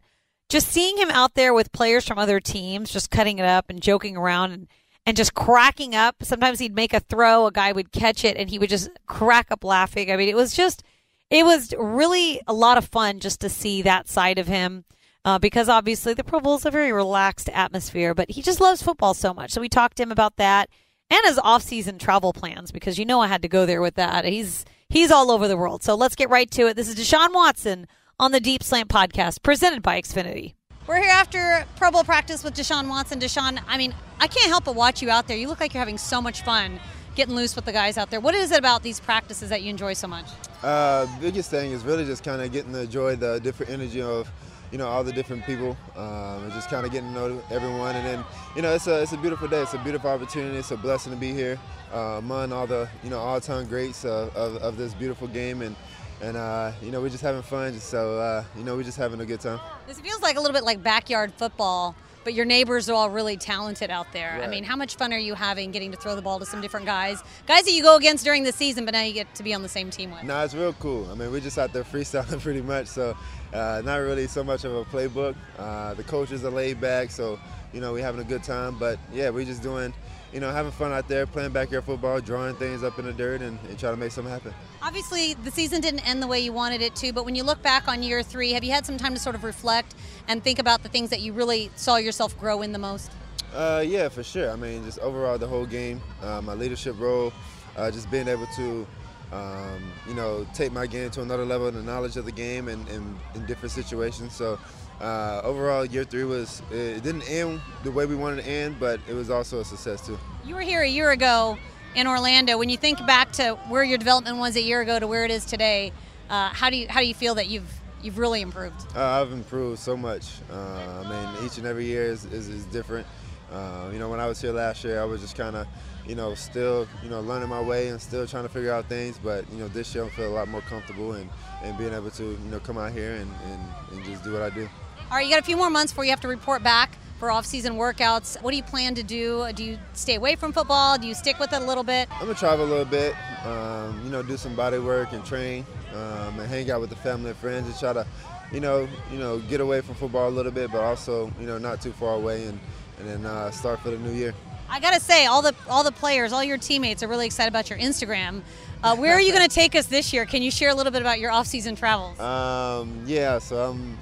just 0.50 0.68
seeing 0.68 0.98
him 0.98 1.10
out 1.12 1.34
there 1.34 1.54
with 1.54 1.72
players 1.72 2.06
from 2.06 2.20
other 2.20 2.40
teams, 2.40 2.92
just 2.92 3.10
cutting 3.10 3.40
it 3.40 3.46
up 3.46 3.70
and 3.70 3.82
joking 3.82 4.18
around 4.18 4.52
and, 4.52 4.68
and 5.06 5.18
just 5.18 5.34
cracking 5.34 5.96
up. 5.96 6.18
Sometimes 6.24 6.60
he'd 6.60 6.76
make 6.76 6.94
a 6.94 7.00
throw, 7.00 7.48
a 7.48 7.52
guy 7.52 7.72
would 7.72 7.94
catch 7.94 8.26
it, 8.26 8.36
and 8.38 8.50
he 8.50 8.60
would 8.60 8.70
just 8.70 8.90
crack 9.08 9.48
up 9.50 9.64
laughing. 9.64 10.12
I 10.12 10.18
mean, 10.18 10.30
it 10.30 10.36
was 10.36 10.54
just, 10.54 10.84
it 11.30 11.46
was 11.46 11.74
really 11.80 12.42
a 12.48 12.54
lot 12.54 12.78
of 12.78 12.86
fun 12.86 13.20
just 13.20 13.40
to 13.42 13.50
see 13.50 13.82
that 13.82 14.10
side 14.10 14.40
of 14.40 14.48
him. 14.48 14.84
Uh, 15.28 15.38
because 15.38 15.68
obviously 15.68 16.14
the 16.14 16.24
Pro 16.24 16.40
Bowl 16.40 16.56
is 16.56 16.66
a 16.66 16.72
very 16.72 16.94
relaxed 16.94 17.50
atmosphere, 17.50 18.16
but 18.16 18.32
he 18.32 18.42
just 18.42 18.62
loves 18.62 18.82
football 18.82 19.14
so 19.14 19.34
much. 19.34 19.52
So 19.52 19.60
we 19.60 19.68
talked 19.68 19.98
to 19.98 20.04
him 20.04 20.12
about 20.12 20.38
that 20.38 20.70
and 21.10 21.20
his 21.26 21.38
off-season 21.38 22.00
travel 22.00 22.32
plans 22.32 22.72
because 22.72 22.98
you 22.98 23.04
know 23.04 23.20
I 23.20 23.28
had 23.28 23.42
to 23.42 23.50
go 23.50 23.66
there 23.66 23.82
with 23.82 23.96
that. 23.96 24.24
He's 24.24 24.64
he's 24.88 25.12
all 25.12 25.30
over 25.30 25.50
the 25.50 25.58
world. 25.58 25.84
So 25.84 25.96
let's 25.96 26.16
get 26.16 26.30
right 26.30 26.50
to 26.52 26.68
it. 26.68 26.78
This 26.78 26.88
is 26.88 26.96
Deshaun 26.96 27.34
Watson 27.34 27.88
on 28.18 28.32
the 28.32 28.40
Deep 28.40 28.64
Slant 28.64 28.88
podcast 28.88 29.44
presented 29.44 29.84
by 29.84 30.02
Xfinity. 30.02 30.54
We're 30.88 31.02
here 31.02 31.12
after 31.12 31.66
Pro 31.76 31.92
Bowl 31.92 32.06
practice 32.06 32.42
with 32.42 32.56
Deshaun 32.56 32.88
Watson. 32.88 33.20
Deshaun, 33.20 33.62
I 33.68 33.78
mean, 33.78 33.94
I 34.22 34.28
can't 34.28 34.48
help 34.48 34.64
but 34.64 34.76
watch 34.76 35.02
you 35.02 35.10
out 35.10 35.28
there. 35.28 35.36
You 35.36 35.50
look 35.50 35.60
like 35.60 35.74
you're 35.74 35.82
having 35.82 35.98
so 35.98 36.22
much 36.22 36.44
fun 36.44 36.80
getting 37.16 37.36
loose 37.36 37.54
with 37.54 37.66
the 37.66 37.74
guys 37.74 37.98
out 37.98 38.10
there. 38.12 38.22
What 38.22 38.34
is 38.34 38.52
it 38.54 38.60
about 38.60 38.82
these 38.82 39.02
practices 39.02 39.50
that 39.50 39.62
you 39.62 39.72
enjoy 39.72 39.92
so 39.92 40.08
much? 40.08 40.28
Uh, 40.64 41.06
biggest 41.20 41.52
thing 41.52 41.72
is 41.72 41.84
really 41.84 42.06
just 42.06 42.24
kind 42.24 42.42
of 42.42 42.50
getting 42.54 42.72
to 42.72 42.84
enjoy 42.84 43.18
the 43.18 43.42
different 43.42 43.74
energy 43.74 44.02
of 44.02 44.32
you 44.72 44.78
know 44.78 44.88
all 44.88 45.04
the 45.04 45.14
different 45.14 45.46
people 45.46 45.78
um, 45.96 46.44
and 46.44 46.52
just 46.54 46.70
kind 46.70 46.86
of 46.86 46.92
getting 46.92 47.14
to 47.14 47.16
know 47.16 47.44
everyone. 47.52 47.96
And 47.96 48.06
then 48.06 48.24
you 48.56 48.62
know 48.62 48.74
it's 48.74 48.88
a 48.88 49.02
it's 49.02 49.14
a 49.14 49.18
beautiful 49.18 49.48
day. 49.48 49.62
It's 49.62 49.74
a 49.74 49.80
beautiful 49.80 50.10
opportunity. 50.10 50.58
It's 50.58 50.72
a 50.72 50.78
blessing 50.78 51.14
to 51.14 51.18
be 51.18 51.34
here 51.34 51.58
uh, 51.94 52.18
among 52.20 52.52
all 52.52 52.68
the 52.68 52.90
you 53.04 53.10
know 53.10 53.20
all-time 53.20 53.68
greats 53.68 54.06
of, 54.06 54.36
of, 54.36 54.78
this 54.78 54.94
beautiful 54.94 55.28
game. 55.28 55.62
And 55.62 55.76
and 56.22 56.36
uh, 56.36 56.72
you 56.82 56.92
know 56.92 57.02
we're 57.02 57.10
just 57.10 57.24
having 57.24 57.42
fun. 57.42 57.74
Just 57.74 57.90
so 57.90 58.20
uh, 58.20 58.44
you 58.58 58.64
know 58.64 58.76
we're 58.76 58.84
just 58.84 58.98
having 58.98 59.22
a 59.22 59.26
good 59.26 59.40
time. 59.40 59.60
This 59.88 60.00
feels 60.00 60.22
like 60.22 60.38
a 60.38 60.40
little 60.40 60.54
bit 60.54 60.64
like 60.64 60.84
backyard 60.84 61.34
football 61.34 61.96
but 62.28 62.34
your 62.34 62.44
neighbors 62.44 62.90
are 62.90 62.94
all 62.94 63.10
really 63.10 63.38
talented 63.38 63.90
out 63.90 64.12
there. 64.12 64.34
Right. 64.34 64.44
I 64.44 64.48
mean, 64.48 64.66
how 64.66 64.76
much 64.76 64.98
fun 64.98 65.14
are 65.14 65.18
you 65.18 65.34
having 65.34 65.72
getting 65.72 65.94
to 65.94 65.98
throw 65.98 66.14
the 66.14 66.22
ball 66.22 66.40
to 66.40 66.46
some 66.46 66.60
different 66.60 66.86
guys? 66.86 67.24
Guys 67.46 67.64
that 67.64 67.72
you 67.72 67.82
go 67.82 67.96
against 67.96 68.26
during 68.26 68.44
the 68.44 68.52
season, 68.52 68.84
but 68.84 68.94
now 68.94 69.02
you 69.02 69.14
get 69.14 69.34
to 69.36 69.44
be 69.44 69.54
on 69.54 69.62
the 69.62 69.70
same 69.70 69.90
team 69.90 70.12
with. 70.12 70.24
No, 70.24 70.34
nah, 70.34 70.44
it's 70.44 70.54
real 70.54 70.74
cool. 70.74 71.10
I 71.10 71.16
mean, 71.16 71.32
we're 71.32 71.40
just 71.40 71.58
out 71.58 71.72
there 71.72 71.86
freestyling 71.86 72.42
pretty 72.44 72.60
much, 72.60 72.88
so 72.88 73.16
uh, 73.54 73.82
not 73.86 73.96
really 74.00 74.28
so 74.28 74.44
much 74.44 74.66
of 74.66 74.76
a 74.76 74.84
playbook. 74.84 75.36
Uh, 75.58 75.94
the 75.94 76.04
coaches 76.04 76.44
are 76.44 76.50
laid 76.50 76.82
back, 76.82 77.12
so 77.12 77.40
you 77.72 77.80
know 77.80 77.94
we're 77.94 78.04
having 78.04 78.20
a 78.20 78.26
good 78.26 78.44
time. 78.44 78.78
But 78.78 79.00
yeah, 79.14 79.30
we're 79.30 79.46
just 79.46 79.64
doing, 79.64 79.94
you 80.38 80.42
know, 80.42 80.52
having 80.52 80.72
fun 80.72 80.92
out 80.92 81.08
there, 81.08 81.26
playing 81.26 81.52
backyard 81.52 81.84
football, 81.84 82.22
drawing 82.22 82.54
things 82.58 82.84
up 82.84 83.00
in 83.00 83.06
the 83.06 83.12
dirt, 83.12 83.42
and, 83.42 83.58
and 83.70 83.80
trying 83.80 83.94
to 83.94 84.00
make 84.00 84.12
something 84.12 84.32
happen. 84.32 84.54
Obviously, 84.84 85.34
the 85.34 85.50
season 85.50 85.82
didn't 85.82 86.08
end 86.08 86.22
the 86.22 86.28
way 86.28 86.40
you 86.40 86.54
wanted 86.54 86.80
it 86.80 86.96
to, 86.98 87.12
but 87.12 87.26
when 87.26 87.34
you 87.34 87.42
look 87.42 87.60
back 87.64 87.88
on 87.88 88.04
year 88.04 88.22
three, 88.22 88.52
have 88.52 88.64
you 88.64 88.72
had 88.72 88.86
some 88.86 88.98
time 88.98 89.16
to 89.16 89.20
sort 89.20 89.34
of 89.34 89.44
reflect 89.44 89.96
and 90.28 90.44
think 90.44 90.60
about 90.60 90.84
the 90.84 90.90
things 90.90 91.10
that 91.10 91.22
you 91.22 91.34
really 91.34 91.72
saw 91.76 91.96
yourself 91.96 92.40
grow 92.40 92.62
in 92.62 92.72
the 92.72 92.78
most? 92.78 93.10
Uh, 93.52 93.84
yeah, 93.84 94.10
for 94.10 94.22
sure. 94.22 94.52
I 94.52 94.56
mean, 94.56 94.84
just 94.84 95.00
overall 95.00 95.40
the 95.40 95.48
whole 95.48 95.66
game, 95.66 96.00
uh, 96.22 96.40
my 96.44 96.54
leadership 96.54 97.00
role, 97.00 97.34
uh, 97.76 97.90
just 97.90 98.12
being 98.12 98.28
able 98.28 98.46
to 98.58 98.86
um, 99.32 99.92
you 100.08 100.14
know, 100.14 100.46
take 100.54 100.72
my 100.72 100.86
game 100.86 101.10
to 101.12 101.22
another 101.24 101.46
level 101.46 101.70
the 101.72 101.82
knowledge 101.82 102.16
of 102.16 102.26
the 102.26 102.32
game 102.32 102.68
and, 102.68 102.88
and 102.90 103.18
in 103.34 103.46
different 103.48 103.72
situations. 103.72 104.34
So 104.34 104.60
uh, 105.02 105.42
overall, 105.44 105.86
year 105.86 106.04
three 106.04 106.24
was 106.24 106.62
it 106.72 107.04
didn't 107.04 107.30
end 107.30 107.62
the 107.84 107.92
way 107.92 108.06
we 108.06 108.16
wanted 108.16 108.44
to 108.44 108.50
end, 108.50 108.80
but 108.80 109.00
it 109.08 109.14
was 109.14 109.30
also 109.30 109.60
a 109.60 109.66
success 109.66 110.06
too. 110.06 110.18
You 110.46 110.56
were 110.56 110.62
here 110.62 110.82
a 110.82 110.88
year 110.88 111.12
ago 111.12 111.58
in 111.96 112.08
Orlando. 112.08 112.58
When 112.58 112.70
you 112.70 112.78
think 112.78 113.06
back 113.06 113.32
to 113.34 113.56
where 113.68 113.84
your 113.84 113.98
development 113.98 114.38
was 114.38 114.56
a 114.56 114.62
year 114.62 114.82
ago 114.82 115.00
to 115.00 115.08
where 115.08 115.26
it 115.26 115.32
is 115.32 115.46
today, 115.46 115.92
uh, 116.30 116.50
how 116.50 116.70
do 116.70 116.78
you 116.78 116.88
how 116.90 117.00
do 117.00 117.06
you 117.06 117.14
feel 117.14 117.36
that 117.36 117.48
you've 117.48 117.72
you've 118.02 118.18
really 118.18 118.42
improved? 118.42 118.86
Uh, 118.96 119.22
I've 119.22 119.32
improved 119.32 119.80
so 119.80 119.96
much. 119.96 120.26
Uh, 120.52 121.04
I 121.06 121.10
mean, 121.10 121.46
each 121.46 121.58
and 121.58 121.68
every 121.68 121.86
year 121.86 122.04
is, 122.04 122.26
is, 122.26 122.48
is 122.48 122.66
different. 122.66 123.06
Uh, 123.52 123.90
you 123.94 124.00
know, 124.00 124.10
when 124.10 124.20
I 124.20 124.28
was 124.28 124.42
here 124.42 124.52
last 124.52 124.84
year, 124.84 125.02
I 125.02 125.06
was 125.06 125.22
just 125.22 125.36
kind 125.36 125.56
of, 125.56 125.68
you 126.06 126.16
know, 126.16 126.36
still, 126.36 126.88
you 127.02 127.10
know, 127.10 127.22
learning 127.22 127.50
my 127.50 127.62
way 127.62 127.88
and 127.88 128.02
still 128.02 128.28
trying 128.28 128.44
to 128.44 128.50
figure 128.50 128.74
out 128.74 128.90
things. 128.90 129.20
But 129.24 129.46
you 129.52 129.60
know, 129.60 129.68
this 129.68 129.94
year 129.96 130.06
I 130.06 130.10
feel 130.10 130.28
a 130.28 130.36
lot 130.36 130.48
more 130.48 130.62
comfortable 130.62 131.14
and, 131.14 131.30
and 131.64 131.78
being 131.78 131.94
able 131.94 132.12
to, 132.12 132.24
you 132.24 132.50
know, 132.50 132.60
come 132.60 132.78
out 132.78 132.92
here 132.92 133.14
and, 133.14 133.32
and, 133.46 133.62
and 133.92 134.06
just 134.06 134.24
do 134.24 134.34
what 134.34 134.42
I 134.42 134.50
do. 134.50 134.68
All 135.10 135.16
right, 135.16 135.26
you 135.26 135.32
got 135.32 135.40
a 135.40 135.46
few 135.46 135.56
more 135.56 135.70
months 135.70 135.94
before 135.94 136.04
you 136.04 136.10
have 136.10 136.20
to 136.20 136.28
report 136.28 136.64
back 136.64 136.98
for 137.18 137.32
off-season 137.32 137.76
workouts. 137.76 138.42
What 138.42 138.52
do 138.52 138.58
you 138.58 138.64
plan 138.64 138.94
to 138.96 139.04
do? 139.04 139.48
Do 139.56 139.64
you 139.64 139.80
stay 139.94 140.16
away 140.16 140.36
from 140.36 140.52
football? 140.52 140.98
Do 140.98 141.08
you 141.08 141.14
stick 141.14 141.40
with 141.40 141.54
it 141.54 141.62
a 141.62 141.66
little 141.66 141.86
bit? 141.86 142.10
I'm 142.12 142.28
gonna 142.28 142.34
travel 142.34 142.66
a 142.66 142.68
little 142.68 142.84
bit. 142.84 143.16
Um, 143.46 144.02
you 144.04 144.10
know, 144.10 144.22
do 144.22 144.36
some 144.36 144.54
body 144.54 144.80
work 144.80 145.14
and 145.14 145.24
train, 145.24 145.66
um, 145.94 146.38
and 146.38 146.50
hang 146.50 146.70
out 146.72 146.82
with 146.82 146.90
the 146.90 146.98
family 146.98 147.30
and 147.30 147.40
friends, 147.40 147.68
and 147.68 147.80
try 147.80 147.94
to, 147.94 148.06
you 148.52 148.60
know, 148.60 148.86
you 149.10 149.18
know, 149.18 149.40
get 149.40 149.62
away 149.62 149.80
from 149.80 149.96
football 149.96 150.28
a 150.28 150.30
little 150.30 150.52
bit, 150.52 150.74
but 150.74 150.82
also, 150.82 151.32
you 151.40 151.48
know, 151.48 151.58
not 151.58 151.82
too 151.82 151.94
far 151.94 152.16
away 152.16 152.44
and 152.44 152.60
and 153.00 153.08
then 153.08 153.26
uh, 153.26 153.50
start 153.52 153.80
for 153.80 153.92
the 153.92 153.98
new 154.00 154.12
year. 154.12 154.34
I 154.70 154.82
gotta 154.82 155.00
say, 155.00 155.26
all 155.26 155.42
the 155.42 155.56
all 155.70 155.86
the 155.86 155.94
players, 155.94 156.34
all 156.34 156.44
your 156.44 156.58
teammates 156.58 157.02
are 157.02 157.08
really 157.08 157.28
excited 157.28 157.48
about 157.48 157.70
your 157.70 157.80
Instagram. 157.80 158.42
Uh, 158.84 158.98
where 158.98 159.14
are 159.14 159.22
you 159.22 159.32
going 159.36 159.48
to 159.48 159.56
take 159.56 159.74
us 159.74 159.86
this 159.86 160.12
year? 160.12 160.26
Can 160.26 160.42
you 160.42 160.52
share 160.52 160.70
a 160.70 160.76
little 160.76 160.92
bit 160.92 161.02
about 161.02 161.20
your 161.20 161.32
off-season 161.32 161.76
travels? 161.76 162.20
Um, 162.20 163.04
yeah, 163.08 163.40
so 163.40 163.72
I'm 163.72 163.98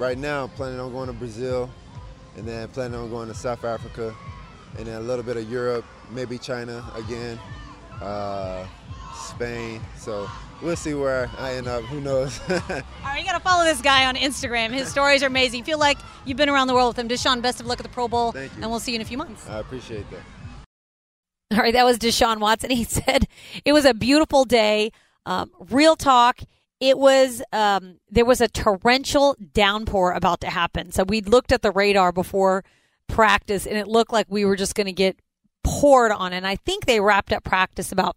right 0.00 0.18
now 0.18 0.48
planning 0.48 0.80
on 0.80 0.90
going 0.90 1.06
to 1.06 1.12
Brazil, 1.12 1.70
and 2.36 2.48
then 2.48 2.66
planning 2.68 2.98
on 2.98 3.10
going 3.10 3.28
to 3.28 3.34
South 3.34 3.64
Africa, 3.64 4.14
and 4.78 4.86
then 4.86 4.96
a 4.96 5.00
little 5.00 5.22
bit 5.22 5.36
of 5.36 5.48
Europe, 5.48 5.84
maybe 6.10 6.38
China 6.38 6.84
again, 6.96 7.38
uh, 8.00 8.66
Spain. 9.14 9.80
So 9.98 10.28
we'll 10.62 10.74
see 10.74 10.94
where 10.94 11.30
I 11.38 11.54
end 11.54 11.68
up. 11.68 11.84
Who 11.84 12.00
knows? 12.00 12.40
All 12.48 12.58
right, 13.04 13.18
you 13.18 13.24
got 13.24 13.34
to 13.34 13.40
follow 13.40 13.64
this 13.64 13.82
guy 13.82 14.06
on 14.06 14.16
Instagram. 14.16 14.70
His 14.70 14.88
stories 14.88 15.22
are 15.22 15.26
amazing. 15.26 15.64
Feel 15.64 15.78
like 15.78 15.98
you've 16.24 16.38
been 16.38 16.48
around 16.48 16.68
the 16.68 16.74
world 16.74 16.96
with 16.96 16.98
him. 16.98 17.08
Deshaun, 17.08 17.42
best 17.42 17.60
of 17.60 17.66
luck 17.66 17.78
at 17.78 17.82
the 17.82 17.90
Pro 17.90 18.08
Bowl. 18.08 18.32
Thank 18.32 18.56
you. 18.56 18.62
And 18.62 18.70
we'll 18.70 18.80
see 18.80 18.92
you 18.92 18.96
in 18.96 19.02
a 19.02 19.04
few 19.04 19.18
months. 19.18 19.46
I 19.48 19.58
appreciate 19.58 20.06
that. 20.10 20.20
All 21.52 21.58
right, 21.58 21.74
that 21.74 21.84
was 21.84 21.98
Deshaun 21.98 22.38
Watson. 22.38 22.70
He 22.80 22.84
said 22.84 23.28
it 23.64 23.72
was 23.72 23.84
a 23.84 23.92
beautiful 23.92 24.44
day. 24.44 24.92
Um, 25.26 25.50
real 25.68 25.94
talk. 25.94 26.40
It 26.80 26.98
was 26.98 27.42
um, 27.52 27.98
there 28.10 28.24
was 28.24 28.40
a 28.40 28.48
torrential 28.48 29.36
downpour 29.52 30.12
about 30.12 30.40
to 30.40 30.50
happen. 30.50 30.92
So 30.92 31.04
we 31.04 31.20
looked 31.20 31.52
at 31.52 31.62
the 31.62 31.70
radar 31.70 32.10
before 32.10 32.64
practice, 33.06 33.66
and 33.66 33.76
it 33.76 33.86
looked 33.86 34.12
like 34.12 34.26
we 34.28 34.44
were 34.44 34.56
just 34.56 34.74
going 34.74 34.86
to 34.86 34.92
get 34.92 35.20
poured 35.62 36.10
on. 36.10 36.32
And 36.32 36.46
I 36.46 36.56
think 36.56 36.86
they 36.86 37.00
wrapped 37.00 37.32
up 37.32 37.44
practice 37.44 37.92
about 37.92 38.16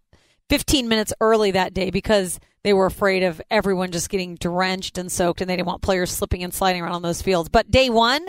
15 0.50 0.88
minutes 0.88 1.14
early 1.20 1.52
that 1.52 1.74
day 1.74 1.90
because 1.90 2.40
they 2.64 2.74
were 2.74 2.86
afraid 2.86 3.24
of 3.24 3.42
everyone 3.52 3.92
just 3.92 4.10
getting 4.10 4.36
drenched 4.36 4.98
and 4.98 5.12
soaked 5.12 5.42
and 5.42 5.50
they 5.50 5.56
didn't 5.56 5.68
want 5.68 5.82
players 5.82 6.12
slipping 6.12 6.44
and 6.44 6.54
sliding 6.54 6.82
around 6.82 6.94
on 6.94 7.02
those 7.02 7.22
fields. 7.22 7.50
But 7.50 7.72
day 7.72 7.90
one 7.90 8.26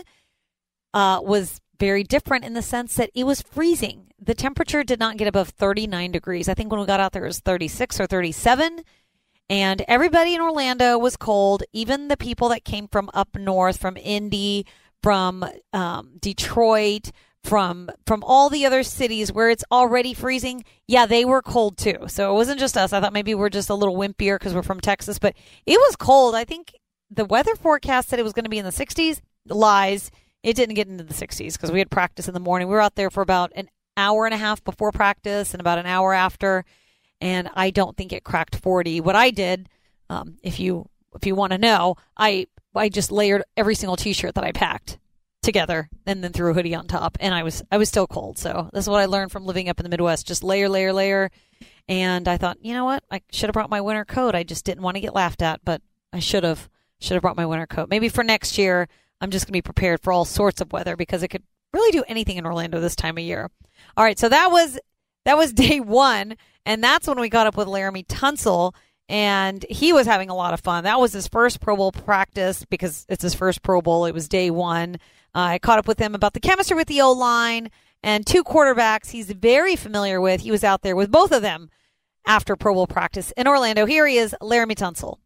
uh, 0.92 1.20
was 1.22 1.60
very 1.78 2.02
different 2.02 2.44
in 2.44 2.54
the 2.54 2.62
sense 2.62 2.94
that 2.96 3.10
it 3.14 3.24
was 3.24 3.42
freezing. 3.42 4.06
The 4.20 4.34
temperature 4.34 4.82
did 4.82 4.98
not 4.98 5.16
get 5.16 5.28
above 5.28 5.50
39 5.50 6.12
degrees. 6.12 6.48
I 6.48 6.54
think 6.54 6.70
when 6.70 6.80
we 6.80 6.86
got 6.86 7.00
out 7.00 7.12
there 7.12 7.24
it 7.24 7.28
was 7.28 7.40
36 7.40 8.00
or 8.00 8.06
37. 8.06 8.82
And 9.50 9.84
everybody 9.86 10.34
in 10.34 10.40
Orlando 10.40 10.98
was 10.98 11.16
cold, 11.16 11.62
even 11.72 12.08
the 12.08 12.16
people 12.16 12.48
that 12.48 12.64
came 12.64 12.88
from 12.88 13.10
up 13.12 13.36
north, 13.36 13.78
from 13.78 13.96
Indy, 13.96 14.66
from 15.02 15.44
um, 15.72 16.12
Detroit, 16.18 17.10
from 17.42 17.90
from 18.06 18.24
all 18.24 18.48
the 18.48 18.64
other 18.64 18.82
cities 18.82 19.30
where 19.30 19.50
it's 19.50 19.64
already 19.70 20.14
freezing, 20.14 20.64
yeah, 20.88 21.04
they 21.04 21.26
were 21.26 21.42
cold 21.42 21.76
too. 21.76 22.06
So 22.08 22.32
it 22.32 22.34
wasn't 22.34 22.58
just 22.58 22.76
us. 22.76 22.92
I 22.92 23.00
thought 23.00 23.12
maybe 23.12 23.34
we're 23.34 23.50
just 23.50 23.68
a 23.68 23.74
little 23.74 23.96
wimpier 23.96 24.36
because 24.36 24.54
we're 24.54 24.62
from 24.62 24.80
Texas, 24.80 25.18
but 25.18 25.36
it 25.66 25.78
was 25.78 25.94
cold. 25.96 26.34
I 26.34 26.44
think 26.44 26.72
the 27.10 27.26
weather 27.26 27.54
forecast 27.54 28.08
said 28.08 28.18
it 28.18 28.24
was 28.24 28.32
going 28.32 28.44
to 28.44 28.50
be 28.50 28.58
in 28.58 28.64
the 28.64 28.70
60s. 28.70 29.20
Lies. 29.46 30.10
It 30.42 30.56
didn't 30.56 30.74
get 30.74 30.88
into 30.88 31.04
the 31.04 31.14
60s 31.14 31.52
because 31.52 31.70
we 31.70 31.78
had 31.78 31.90
practice 31.90 32.28
in 32.28 32.34
the 32.34 32.40
morning. 32.40 32.68
We 32.68 32.74
were 32.74 32.80
out 32.80 32.96
there 32.96 33.10
for 33.10 33.22
about 33.22 33.52
an 33.54 33.68
hour 33.96 34.24
and 34.24 34.34
a 34.34 34.38
half 34.38 34.64
before 34.64 34.90
practice 34.90 35.54
and 35.54 35.60
about 35.60 35.78
an 35.78 35.86
hour 35.86 36.12
after, 36.12 36.64
and 37.24 37.48
I 37.54 37.70
don't 37.70 37.96
think 37.96 38.12
it 38.12 38.22
cracked 38.22 38.56
40. 38.56 39.00
What 39.00 39.16
I 39.16 39.30
did, 39.30 39.68
um, 40.10 40.36
if 40.42 40.60
you 40.60 40.88
if 41.16 41.26
you 41.26 41.34
want 41.34 41.52
to 41.52 41.58
know, 41.58 41.96
I 42.16 42.46
I 42.74 42.90
just 42.90 43.10
layered 43.10 43.42
every 43.56 43.74
single 43.74 43.96
T-shirt 43.96 44.34
that 44.34 44.44
I 44.44 44.52
packed 44.52 44.98
together 45.42 45.88
and 46.06 46.22
then 46.22 46.32
threw 46.32 46.50
a 46.50 46.54
hoodie 46.54 46.74
on 46.74 46.86
top 46.86 47.16
and 47.20 47.34
I 47.34 47.42
was 47.42 47.62
I 47.72 47.78
was 47.78 47.88
still 47.88 48.06
cold. 48.06 48.38
So 48.38 48.68
this 48.72 48.84
is 48.84 48.88
what 48.90 49.00
I 49.00 49.06
learned 49.06 49.32
from 49.32 49.46
living 49.46 49.70
up 49.70 49.80
in 49.80 49.84
the 49.84 49.90
Midwest. 49.90 50.26
Just 50.26 50.44
layer, 50.44 50.68
layer, 50.68 50.92
layer. 50.92 51.30
And 51.88 52.28
I 52.28 52.36
thought, 52.36 52.58
you 52.62 52.74
know 52.74 52.84
what? 52.84 53.04
I 53.10 53.22
should 53.32 53.48
have 53.48 53.54
brought 53.54 53.70
my 53.70 53.80
winter 53.80 54.04
coat. 54.04 54.34
I 54.34 54.42
just 54.42 54.66
didn't 54.66 54.82
want 54.82 54.96
to 54.96 55.00
get 55.00 55.14
laughed 55.14 55.42
at, 55.42 55.64
but 55.64 55.80
I 56.12 56.18
should 56.18 56.44
have 56.44 56.68
should 57.00 57.14
have 57.14 57.22
brought 57.22 57.36
my 57.36 57.46
winter 57.46 57.66
coat. 57.66 57.88
Maybe 57.88 58.10
for 58.10 58.22
next 58.22 58.58
year 58.58 58.86
I'm 59.22 59.30
just 59.30 59.46
gonna 59.46 59.52
be 59.52 59.62
prepared 59.62 60.02
for 60.02 60.12
all 60.12 60.26
sorts 60.26 60.60
of 60.60 60.72
weather 60.72 60.94
because 60.94 61.22
it 61.22 61.28
could 61.28 61.44
really 61.72 61.90
do 61.90 62.04
anything 62.06 62.36
in 62.36 62.44
Orlando 62.44 62.80
this 62.80 62.96
time 62.96 63.16
of 63.16 63.24
year. 63.24 63.50
All 63.96 64.04
right, 64.04 64.18
so 64.18 64.28
that 64.28 64.50
was 64.50 64.78
that 65.24 65.38
was 65.38 65.52
day 65.54 65.80
one, 65.80 66.36
and 66.66 66.82
that's 66.82 67.06
when 67.06 67.20
we 67.20 67.28
got 67.28 67.46
up 67.46 67.56
with 67.56 67.68
Laremy 67.68 68.06
Tunsil 68.06 68.74
and 69.08 69.64
he 69.68 69.92
was 69.92 70.06
having 70.06 70.30
a 70.30 70.34
lot 70.34 70.54
of 70.54 70.60
fun. 70.60 70.84
That 70.84 71.00
was 71.00 71.12
his 71.12 71.28
first 71.28 71.60
Pro 71.60 71.76
Bowl 71.76 71.92
practice 71.92 72.64
because 72.64 73.04
it's 73.08 73.22
his 73.22 73.34
first 73.34 73.62
Pro 73.62 73.82
Bowl. 73.82 74.06
It 74.06 74.14
was 74.14 74.28
day 74.28 74.50
one. 74.50 74.96
Uh, 75.34 75.40
I 75.40 75.58
caught 75.58 75.78
up 75.78 75.88
with 75.88 75.98
him 75.98 76.14
about 76.14 76.32
the 76.32 76.40
chemistry 76.40 76.76
with 76.76 76.88
the 76.88 77.02
O 77.02 77.12
line 77.12 77.70
and 78.02 78.26
two 78.26 78.42
quarterbacks 78.44 79.10
he's 79.10 79.30
very 79.30 79.76
familiar 79.76 80.20
with. 80.20 80.40
He 80.42 80.50
was 80.50 80.64
out 80.64 80.82
there 80.82 80.96
with 80.96 81.10
both 81.10 81.32
of 81.32 81.42
them 81.42 81.70
after 82.26 82.56
Pro 82.56 82.74
Bowl 82.74 82.86
practice 82.86 83.32
in 83.36 83.46
Orlando. 83.46 83.84
Here 83.84 84.06
he 84.06 84.16
is, 84.16 84.34
Laremy 84.40 84.74
Tunsil. 84.74 85.18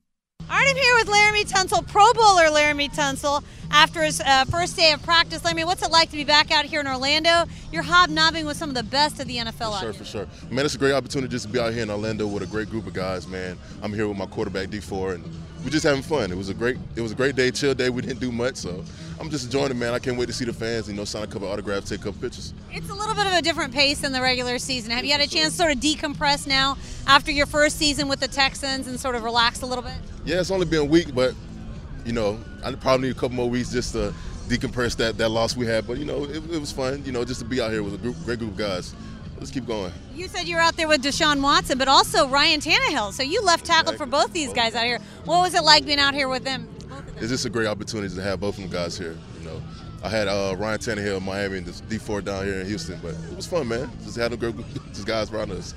All 0.50 0.56
right, 0.56 0.66
I'm 0.66 0.76
here 0.76 0.94
with 0.94 1.08
Laremy 1.08 1.44
Tunsil, 1.46 1.86
Pro 1.88 2.10
Bowler 2.14 2.46
Laremy 2.46 2.90
Tunsil, 2.90 3.44
after 3.70 4.02
his 4.02 4.22
uh, 4.22 4.46
first 4.46 4.76
day 4.76 4.92
of 4.92 5.02
practice. 5.02 5.42
Laremy, 5.42 5.66
what's 5.66 5.82
it 5.82 5.90
like 5.90 6.08
to 6.10 6.16
be 6.16 6.24
back 6.24 6.50
out 6.50 6.64
here 6.64 6.80
in 6.80 6.86
Orlando? 6.86 7.44
You're 7.70 7.82
hobnobbing 7.82 8.46
with 8.46 8.56
some 8.56 8.70
of 8.70 8.74
the 8.74 8.82
best 8.82 9.20
of 9.20 9.26
the 9.26 9.36
NFL 9.36 9.74
for 9.78 9.80
sure. 9.80 9.92
For 9.92 10.04
sure, 10.04 10.28
Man, 10.50 10.64
it's 10.64 10.74
a 10.74 10.78
great 10.78 10.94
opportunity 10.94 11.30
just 11.30 11.46
to 11.46 11.52
be 11.52 11.60
out 11.60 11.74
here 11.74 11.82
in 11.82 11.90
Orlando 11.90 12.26
with 12.26 12.42
a 12.42 12.46
great 12.46 12.70
group 12.70 12.86
of 12.86 12.94
guys, 12.94 13.28
man. 13.28 13.58
I'm 13.82 13.92
here 13.92 14.08
with 14.08 14.16
my 14.16 14.24
quarterback, 14.24 14.68
D4, 14.68 15.16
and 15.16 15.24
we're 15.64 15.70
just 15.70 15.84
having 15.84 16.02
fun. 16.02 16.30
It 16.30 16.36
was 16.36 16.48
a 16.48 16.54
great 16.54 16.76
it 16.96 17.00
was 17.00 17.12
a 17.12 17.14
great 17.14 17.36
day, 17.36 17.50
chill 17.50 17.74
day. 17.74 17.90
We 17.90 18.02
didn't 18.02 18.20
do 18.20 18.30
much, 18.30 18.56
so 18.56 18.84
I'm 19.20 19.30
just 19.30 19.46
enjoying 19.46 19.70
it, 19.70 19.74
man. 19.76 19.92
I 19.92 19.98
can't 19.98 20.16
wait 20.16 20.26
to 20.26 20.32
see 20.32 20.44
the 20.44 20.52
fans. 20.52 20.88
You 20.88 20.94
know, 20.94 21.04
sign 21.04 21.24
a 21.24 21.26
couple 21.26 21.48
autographs, 21.48 21.88
take 21.88 22.00
a 22.00 22.04
couple 22.04 22.20
pictures. 22.20 22.54
It's 22.70 22.88
a 22.90 22.94
little 22.94 23.14
bit 23.14 23.26
of 23.26 23.32
a 23.32 23.42
different 23.42 23.72
pace 23.72 24.00
than 24.00 24.12
the 24.12 24.20
regular 24.20 24.58
season. 24.58 24.90
Have 24.92 25.04
you 25.04 25.12
had 25.12 25.20
a 25.20 25.26
chance 25.26 25.54
to 25.54 25.58
sort 25.58 25.72
of 25.72 25.78
decompress 25.78 26.46
now 26.46 26.76
after 27.06 27.30
your 27.32 27.46
first 27.46 27.76
season 27.76 28.08
with 28.08 28.20
the 28.20 28.28
Texans 28.28 28.86
and 28.86 28.98
sort 28.98 29.14
of 29.14 29.24
relax 29.24 29.62
a 29.62 29.66
little 29.66 29.82
bit? 29.84 29.96
Yeah, 30.24 30.40
it's 30.40 30.50
only 30.50 30.66
been 30.66 30.80
a 30.80 30.84
week, 30.84 31.14
but 31.14 31.34
you 32.04 32.12
know, 32.12 32.38
I 32.64 32.72
probably 32.74 33.08
need 33.08 33.16
a 33.16 33.18
couple 33.18 33.36
more 33.36 33.50
weeks 33.50 33.72
just 33.72 33.92
to 33.92 34.14
decompress 34.48 34.96
that 34.96 35.18
that 35.18 35.28
loss 35.28 35.56
we 35.56 35.66
had. 35.66 35.86
But 35.86 35.98
you 35.98 36.04
know, 36.04 36.24
it, 36.24 36.36
it 36.36 36.60
was 36.60 36.72
fun. 36.72 37.02
You 37.04 37.12
know, 37.12 37.24
just 37.24 37.40
to 37.40 37.46
be 37.46 37.60
out 37.60 37.70
here 37.70 37.82
with 37.82 37.94
a 37.94 37.98
group, 37.98 38.16
great 38.24 38.38
group 38.38 38.52
of 38.52 38.56
guys. 38.56 38.94
Let's 39.38 39.50
keep 39.52 39.66
going. 39.66 39.92
You 40.14 40.26
said 40.26 40.48
you 40.48 40.56
were 40.56 40.60
out 40.60 40.76
there 40.76 40.88
with 40.88 41.02
Deshaun 41.02 41.40
Watson, 41.40 41.78
but 41.78 41.86
also 41.86 42.26
Ryan 42.28 42.60
Tannehill. 42.60 43.12
So 43.12 43.22
you 43.22 43.42
left 43.42 43.64
tackle 43.64 43.94
for 43.94 44.06
both 44.06 44.32
these 44.32 44.52
guys 44.52 44.74
out 44.74 44.84
here. 44.84 44.98
What 45.24 45.42
was 45.42 45.54
it 45.54 45.62
like 45.62 45.86
being 45.86 46.00
out 46.00 46.14
here 46.14 46.28
with 46.28 46.44
them? 46.44 46.68
It's 47.18 47.28
just 47.28 47.44
a 47.44 47.50
great 47.50 47.68
opportunity 47.68 48.14
to 48.14 48.22
have 48.22 48.40
both 48.40 48.56
of 48.56 48.62
them 48.62 48.70
guys 48.70 48.98
here. 48.98 49.16
You 49.40 49.46
know, 49.46 49.62
I 50.02 50.08
had 50.08 50.28
uh, 50.28 50.54
Ryan 50.58 50.78
Tannehill 50.78 51.18
in 51.18 51.24
Miami 51.24 51.58
and 51.58 51.66
this 51.66 51.80
D4 51.82 52.24
down 52.24 52.44
here 52.44 52.60
in 52.60 52.66
Houston, 52.66 52.98
but 53.02 53.14
it 53.14 53.36
was 53.36 53.46
fun, 53.46 53.68
man. 53.68 53.90
Just 54.04 54.16
having 54.16 54.38
great 54.38 54.54
just 54.88 55.06
guys 55.06 55.32
around 55.32 55.52
us. 55.52 55.74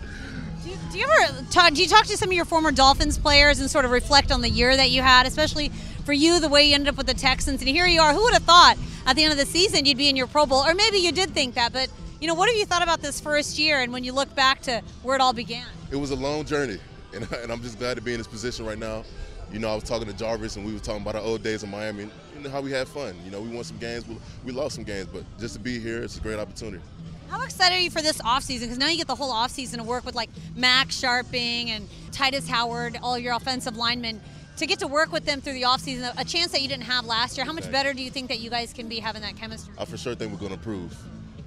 Do 0.63 0.69
you, 0.69 0.75
do 0.91 0.99
you 0.99 1.05
ever 1.05 1.45
talk? 1.49 1.73
Do 1.73 1.81
you 1.81 1.87
talk 1.87 2.05
to 2.05 2.17
some 2.17 2.29
of 2.29 2.33
your 2.33 2.45
former 2.45 2.71
Dolphins 2.71 3.17
players 3.17 3.59
and 3.59 3.69
sort 3.69 3.85
of 3.85 3.91
reflect 3.91 4.31
on 4.31 4.41
the 4.41 4.49
year 4.49 4.75
that 4.75 4.91
you 4.91 5.01
had, 5.01 5.25
especially 5.25 5.69
for 6.05 6.13
you, 6.13 6.39
the 6.39 6.49
way 6.49 6.65
you 6.65 6.75
ended 6.75 6.89
up 6.89 6.97
with 6.97 7.07
the 7.07 7.15
Texans, 7.15 7.61
and 7.61 7.69
here 7.69 7.87
you 7.87 8.01
are. 8.01 8.13
Who 8.13 8.21
would 8.23 8.33
have 8.33 8.43
thought 8.43 8.77
at 9.07 9.15
the 9.15 9.23
end 9.23 9.31
of 9.31 9.39
the 9.39 9.45
season 9.45 9.85
you'd 9.85 9.97
be 9.97 10.09
in 10.09 10.15
your 10.15 10.27
Pro 10.27 10.45
Bowl, 10.45 10.59
or 10.59 10.75
maybe 10.75 10.97
you 10.97 11.11
did 11.11 11.31
think 11.31 11.55
that, 11.55 11.73
but 11.73 11.89
you 12.21 12.27
know, 12.27 12.35
what 12.35 12.47
have 12.47 12.55
you 12.55 12.65
thought 12.65 12.83
about 12.83 13.01
this 13.01 13.19
first 13.19 13.57
year 13.57 13.81
and 13.81 13.91
when 13.91 14.03
you 14.03 14.13
look 14.13 14.33
back 14.35 14.61
to 14.61 14.81
where 15.01 15.15
it 15.15 15.21
all 15.21 15.33
began? 15.33 15.65
It 15.89 15.95
was 15.95 16.11
a 16.11 16.15
long 16.15 16.45
journey, 16.45 16.77
and, 17.13 17.29
and 17.31 17.51
I'm 17.51 17.61
just 17.61 17.79
glad 17.79 17.95
to 17.95 18.01
be 18.01 18.13
in 18.13 18.19
this 18.19 18.27
position 18.27 18.63
right 18.63 18.77
now. 18.77 19.03
You 19.51 19.59
know, 19.59 19.69
I 19.69 19.75
was 19.75 19.83
talking 19.83 20.07
to 20.07 20.13
Jarvis, 20.13 20.55
and 20.55 20.65
we 20.65 20.71
were 20.71 20.79
talking 20.79 21.01
about 21.01 21.15
our 21.15 21.21
old 21.21 21.43
days 21.43 21.63
in 21.63 21.71
Miami, 21.71 22.03
and 22.03 22.11
you 22.37 22.43
know, 22.43 22.49
how 22.51 22.61
we 22.61 22.71
had 22.71 22.87
fun. 22.87 23.15
You 23.25 23.31
know, 23.31 23.41
we 23.41 23.49
won 23.49 23.63
some 23.63 23.77
games, 23.79 24.07
we, 24.07 24.17
we 24.45 24.51
lost 24.51 24.75
some 24.75 24.83
games, 24.83 25.07
but 25.11 25.23
just 25.39 25.55
to 25.55 25.59
be 25.59 25.79
here, 25.79 26.03
it's 26.03 26.17
a 26.17 26.21
great 26.21 26.39
opportunity. 26.39 26.81
How 27.27 27.41
excited 27.41 27.75
are 27.75 27.79
you 27.79 27.89
for 27.89 28.01
this 28.01 28.21
offseason? 28.21 28.61
Because 28.61 28.77
now 28.77 28.87
you 28.87 28.97
get 28.97 29.07
the 29.07 29.15
whole 29.15 29.33
offseason 29.33 29.77
to 29.77 29.83
work 29.83 30.05
with 30.05 30.15
like 30.15 30.29
Max 30.55 31.01
Scharping 31.01 31.69
and 31.69 31.89
Tytus 32.11 32.47
Howard, 32.47 32.99
all 33.01 33.17
your 33.17 33.33
offensive 33.33 33.77
linemen. 33.77 34.21
To 34.57 34.67
get 34.67 34.79
to 34.79 34.87
work 34.87 35.11
with 35.11 35.25
them 35.25 35.41
through 35.41 35.53
the 35.53 35.63
offseason, 35.63 36.13
a 36.17 36.25
chance 36.25 36.51
that 36.51 36.61
you 36.61 36.67
didn't 36.67 36.83
have 36.83 37.05
last 37.05 37.35
year. 37.35 37.45
How 37.45 37.53
much 37.53 37.71
better 37.71 37.93
do 37.93 38.03
you 38.03 38.11
think 38.11 38.27
that 38.27 38.41
you 38.41 38.49
guys 38.49 38.73
can 38.73 38.87
be 38.87 38.99
having 38.99 39.21
that 39.23 39.37
chemistry? 39.37 39.73
I 39.79 39.85
for 39.85 39.97
sure 39.97 40.13
think 40.13 40.31
we're 40.31 40.37
going 40.37 40.51
to 40.51 40.57
improve 40.57 40.95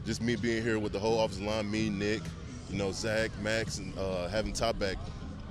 just 0.04 0.22
me 0.22 0.36
being 0.36 0.62
here 0.62 0.78
with 0.78 0.92
the 0.92 0.98
whole 0.98 1.18
office 1.18 1.40
line, 1.40 1.70
me, 1.70 1.88
Nick, 1.88 2.22
you 2.70 2.76
know, 2.76 2.92
Zach, 2.92 3.30
Max, 3.42 3.78
and 3.78 3.96
uh, 3.98 4.28
having 4.28 4.52
top 4.52 4.78
back, 4.78 4.96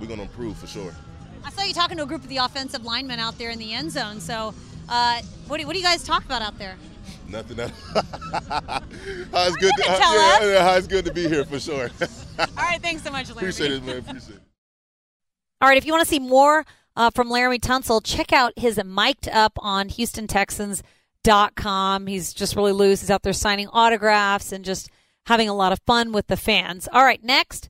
we're 0.00 0.06
going 0.06 0.18
to 0.18 0.24
improve 0.24 0.56
for 0.56 0.66
sure. 0.66 0.94
I 1.44 1.50
saw 1.50 1.62
you 1.62 1.74
talking 1.74 1.96
to 1.98 2.04
a 2.04 2.06
group 2.06 2.22
of 2.22 2.28
the 2.28 2.38
offensive 2.38 2.84
linemen 2.84 3.18
out 3.18 3.36
there 3.38 3.50
in 3.50 3.58
the 3.58 3.72
end 3.72 3.92
zone. 3.92 4.20
So, 4.20 4.54
uh, 4.88 5.20
what, 5.46 5.60
do, 5.60 5.66
what 5.66 5.72
do 5.72 5.78
you 5.78 5.84
guys 5.84 6.02
talk 6.02 6.24
about 6.24 6.42
out 6.42 6.58
there? 6.58 6.76
Nothing. 7.28 7.58
how 7.58 8.82
it's 9.32 9.56
good. 9.56 9.72
To, 9.76 9.90
uh, 9.90 10.38
yeah, 10.42 10.62
how 10.62 10.76
it's 10.76 10.86
good 10.86 11.04
to 11.04 11.12
be 11.12 11.28
here 11.28 11.44
for 11.44 11.60
sure. 11.60 11.90
All 12.38 12.46
right, 12.56 12.80
thanks 12.80 13.02
so 13.02 13.10
much, 13.10 13.26
Laremy. 13.28 13.36
Appreciate 13.36 13.72
it, 13.72 13.84
man. 13.84 13.98
Appreciate 13.98 14.36
it. 14.36 14.42
All 15.60 15.68
right, 15.68 15.78
if 15.78 15.86
you 15.86 15.92
want 15.92 16.04
to 16.04 16.08
see 16.08 16.18
more 16.18 16.64
uh, 16.96 17.10
from 17.10 17.28
Laremy 17.28 17.60
Tunsil, 17.60 18.00
check 18.04 18.32
out 18.32 18.52
his 18.56 18.82
mic'd 18.84 19.28
up 19.28 19.52
on 19.58 19.88
Houston 19.88 20.26
Texans 20.26 20.82
dot 21.24 21.56
com. 21.56 22.06
He's 22.06 22.32
just 22.32 22.54
really 22.54 22.72
loose. 22.72 23.00
He's 23.00 23.10
out 23.10 23.24
there 23.24 23.32
signing 23.32 23.66
autographs 23.68 24.52
and 24.52 24.64
just 24.64 24.88
having 25.26 25.48
a 25.48 25.54
lot 25.54 25.72
of 25.72 25.80
fun 25.84 26.12
with 26.12 26.28
the 26.28 26.36
fans. 26.36 26.88
All 26.92 27.04
right, 27.04 27.22
next 27.24 27.68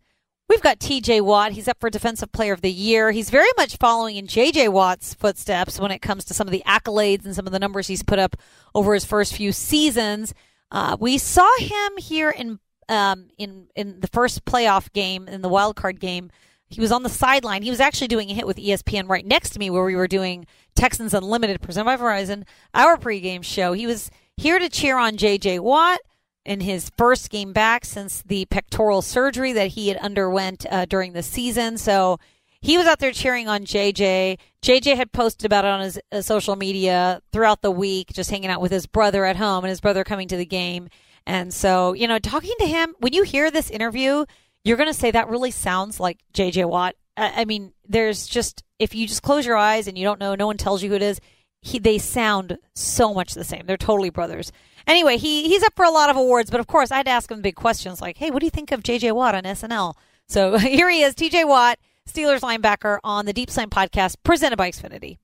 we've 0.49 0.63
got 0.63 0.79
TJ 0.79 1.23
Watt. 1.23 1.53
He's 1.53 1.69
up 1.69 1.81
for 1.81 1.91
Defensive 1.91 2.33
Player 2.33 2.53
of 2.53 2.61
the 2.61 2.71
Year. 2.71 3.11
He's 3.11 3.31
very 3.31 3.49
much 3.57 3.77
following 3.77 4.17
in 4.17 4.27
JJ 4.27 4.71
Watt's 4.71 5.15
footsteps 5.15 5.81
when 5.81 5.91
it 5.91 6.01
comes 6.01 6.25
to 6.27 6.35
some 6.35 6.47
of 6.47 6.53
the 6.53 6.63
accolades 6.67 7.25
and 7.25 7.35
some 7.35 7.47
of 7.47 7.53
the 7.53 7.59
numbers 7.59 7.87
he's 7.87 8.03
put 8.03 8.19
up 8.19 8.37
over 8.75 8.95
his 8.95 9.05
first 9.05 9.35
few 9.35 9.53
seasons. 9.53 10.35
Uh, 10.71 10.97
we 10.99 11.19
saw 11.19 11.49
him 11.59 11.97
here 11.99 12.31
in 12.31 12.59
um, 12.89 13.29
in 13.39 13.69
in 13.75 14.01
the 14.01 14.09
first 14.09 14.45
playoff 14.45 14.93
game 14.93 15.27
in 15.29 15.41
the 15.41 15.49
wild 15.49 15.77
card 15.77 16.01
game 16.01 16.31
he 16.75 16.81
was 16.81 16.93
on 16.93 17.03
the 17.03 17.09
sideline. 17.09 17.63
He 17.63 17.71
was 17.71 17.81
actually 17.81 18.09
doing 18.09 18.31
a 18.31 18.35
hit 18.35 18.47
with 18.47 18.57
ESPN 18.57 19.09
right 19.09 19.25
next 19.25 19.51
to 19.51 19.59
me 19.59 19.71
where 19.71 19.85
we 19.85 19.95
were 19.95 20.09
doing 20.09 20.47
Texans 20.75 21.15
Unlimited 21.15 21.61
presented 21.61 21.85
by 21.85 21.97
Verizon, 21.97 22.45
our 22.75 22.97
pregame 22.97 23.45
show. 23.45 23.73
He 23.73 23.87
was 23.87 24.11
here 24.37 24.59
to 24.59 24.69
cheer 24.69 24.99
on 24.99 25.17
JJ 25.17 25.61
Watt 25.61 26.01
in 26.45 26.61
his 26.61 26.91
first 26.97 27.31
game 27.31 27.53
back 27.53 27.85
since 27.85 28.23
the 28.23 28.45
pectoral 28.47 29.03
surgery 29.03 29.53
that 29.53 29.69
he 29.69 29.89
had 29.89 29.97
underwent 29.99 30.67
uh, 30.71 30.85
during 30.85 31.13
the 31.13 31.23
season. 31.23 31.79
So 31.79 32.19
he 32.61 32.77
was 32.77 32.87
out 32.87 32.99
there 32.99 33.13
cheering 33.13 33.49
on 33.49 33.65
JJ. 33.65 34.39
JJ 34.63 34.97
had 34.97 35.13
posted 35.13 35.47
about 35.47 35.65
it 35.65 35.69
on 35.69 35.81
his 35.81 36.01
uh, 36.11 36.23
social 36.23 36.57
media 36.57 37.21
throughout 37.33 37.63
the 37.63 37.71
week, 37.71 38.13
just 38.13 38.31
hanging 38.31 38.51
out 38.51 38.61
with 38.61 38.73
his 38.73 38.87
brother 38.87 39.25
at 39.25 39.37
home 39.37 39.65
and 39.65 39.71
his 39.71 39.81
brother 39.81 40.03
coming 40.03 40.29
to 40.29 40.37
the 40.37 40.47
game. 40.47 40.89
And 41.27 41.55
so, 41.55 41.95
you 41.95 42.07
know, 42.07 42.19
talking 42.19 42.55
to 42.59 42.67
him, 42.67 42.95
when 42.99 43.13
you 43.13 43.23
hear 43.23 43.51
this 43.51 43.71
interview, 43.71 44.25
you're 44.65 44.77
going 44.77 44.89
to 44.89 44.95
say 44.95 45.11
that 45.11 45.29
really 45.29 45.51
sounds 45.51 46.01
like 46.01 46.19
JJ 46.33 46.69
Watt. 46.69 46.97
I 47.17 47.45
mean, 47.45 47.73
there's 47.87 48.27
just 48.27 48.65
if 48.81 48.95
you 48.95 49.07
just 49.07 49.23
close 49.23 49.47
your 49.47 49.57
eyes 49.57 49.87
and 49.87 49.97
you 49.97 50.05
don't 50.05 50.19
know, 50.19 50.35
no 50.35 50.47
one 50.47 50.57
tells 50.57 50.83
you 50.83 50.91
who 50.91 50.97
it 50.97 51.03
is. 51.03 51.21
He, 51.61 51.79
they 51.79 51.99
sound 51.99 52.59
so 52.75 53.15
much 53.15 53.35
the 53.35 53.45
same. 53.45 53.67
They're 53.67 53.77
totally 53.77 54.11
brothers. 54.11 54.51
Anyway, 54.87 55.17
he 55.17 55.49
he's 55.49 55.63
up 55.63 55.75
for 55.77 55.85
a 55.85 55.91
lot 55.91 56.11
of 56.11 56.17
awards, 56.17 56.51
but 56.51 56.61
of 56.61 56.67
course, 56.67 56.91
I 56.91 56.97
had 56.97 57.07
to 57.07 57.13
ask 57.13 57.31
him 57.31 57.41
big 57.41 57.55
questions 57.55 58.03
like, 58.03 58.19
"Hey, 58.19 58.31
what 58.31 58.41
do 58.41 58.47
you 58.47 58.51
think 58.51 58.73
of 58.73 58.83
JJ 58.83 59.13
Watt 59.15 59.35
on 59.35 59.45
SNL?" 59.45 59.95
So 60.29 60.59
here 60.59 60.91
he 60.91 61.03
is, 61.03 61.15
TJ 61.15 61.47
Watt, 61.47 61.79
Steelers 62.09 62.41
linebacker 62.41 62.99
on 63.03 63.27
the 63.27 63.33
Deep 63.33 63.51
Slant 63.51 63.71
podcast 63.71 64.17
presented 64.25 64.57
by 64.57 64.71
Xfinity. 64.71 65.19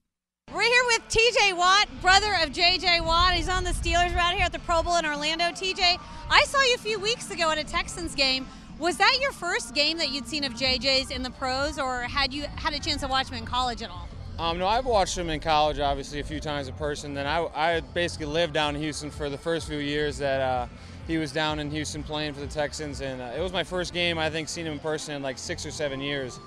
We're 0.55 0.63
here 0.63 0.85
with 0.87 1.03
TJ 1.09 1.57
Watt, 1.57 1.89
brother 2.01 2.33
of 2.43 2.51
JJ 2.51 3.05
Watt. 3.05 3.35
He's 3.35 3.49
on 3.49 3.65
the 3.65 3.71
Steelers 3.71 4.15
right 4.17 4.35
here 4.35 4.47
at 4.47 4.53
the 4.53 4.59
Pro 4.61 4.83
Bowl 4.83 4.97
in 4.97 5.05
Orlando. 5.05 5.45
TJ, 5.45 6.01
I 6.31 6.45
saw 6.45 6.61
you 6.63 6.75
a 6.75 6.79
few 6.79 6.99
weeks 6.99 7.31
ago 7.31 7.51
at 7.51 7.59
a 7.59 7.65
Texans 7.65 8.15
game 8.15 8.47
was 8.81 8.97
that 8.97 9.19
your 9.21 9.31
first 9.33 9.75
game 9.75 9.99
that 9.99 10.11
you'd 10.11 10.27
seen 10.27 10.43
of 10.43 10.55
JJ's 10.55 11.11
in 11.11 11.23
the 11.23 11.31
pros, 11.31 11.79
or 11.79 12.01
had 12.03 12.33
you 12.33 12.45
had 12.57 12.73
a 12.73 12.81
chance 12.81 13.03
to 13.03 13.09
watch 13.09 13.29
him 13.29 13.37
in 13.37 13.45
college 13.45 13.83
at 13.83 13.91
all? 13.91 14.09
Um, 14.39 14.59
no, 14.59 14.67
I've 14.67 14.87
watched 14.87 15.19
him 15.19 15.29
in 15.29 15.39
college, 15.39 15.79
obviously, 15.79 16.19
a 16.21 16.25
few 16.25 16.41
times 16.41 16.67
in 16.67 16.75
person. 16.75 17.13
Then 17.13 17.27
I, 17.27 17.47
I 17.55 17.81
basically 17.81 18.27
lived 18.27 18.55
down 18.55 18.75
in 18.75 18.81
Houston 18.81 19.11
for 19.11 19.29
the 19.29 19.37
first 19.37 19.69
few 19.69 19.79
years 19.79 20.17
that 20.17 20.41
uh, 20.41 20.67
he 21.07 21.19
was 21.19 21.31
down 21.31 21.59
in 21.59 21.71
Houston 21.71 22.03
playing 22.03 22.33
for 22.33 22.41
the 22.41 22.47
Texans, 22.47 23.03
and 23.03 23.21
uh, 23.21 23.33
it 23.37 23.41
was 23.41 23.53
my 23.53 23.65
first 23.65 23.93
game. 23.93 24.19
I 24.19 24.31
think 24.31 24.49
seen 24.49 24.67
him 24.67 24.73
in 24.73 24.79
person 24.79 25.15
in 25.15 25.23
like 25.23 25.37
six 25.37 25.67
or 25.67 25.71
seven 25.71 26.01
years, 26.01 26.41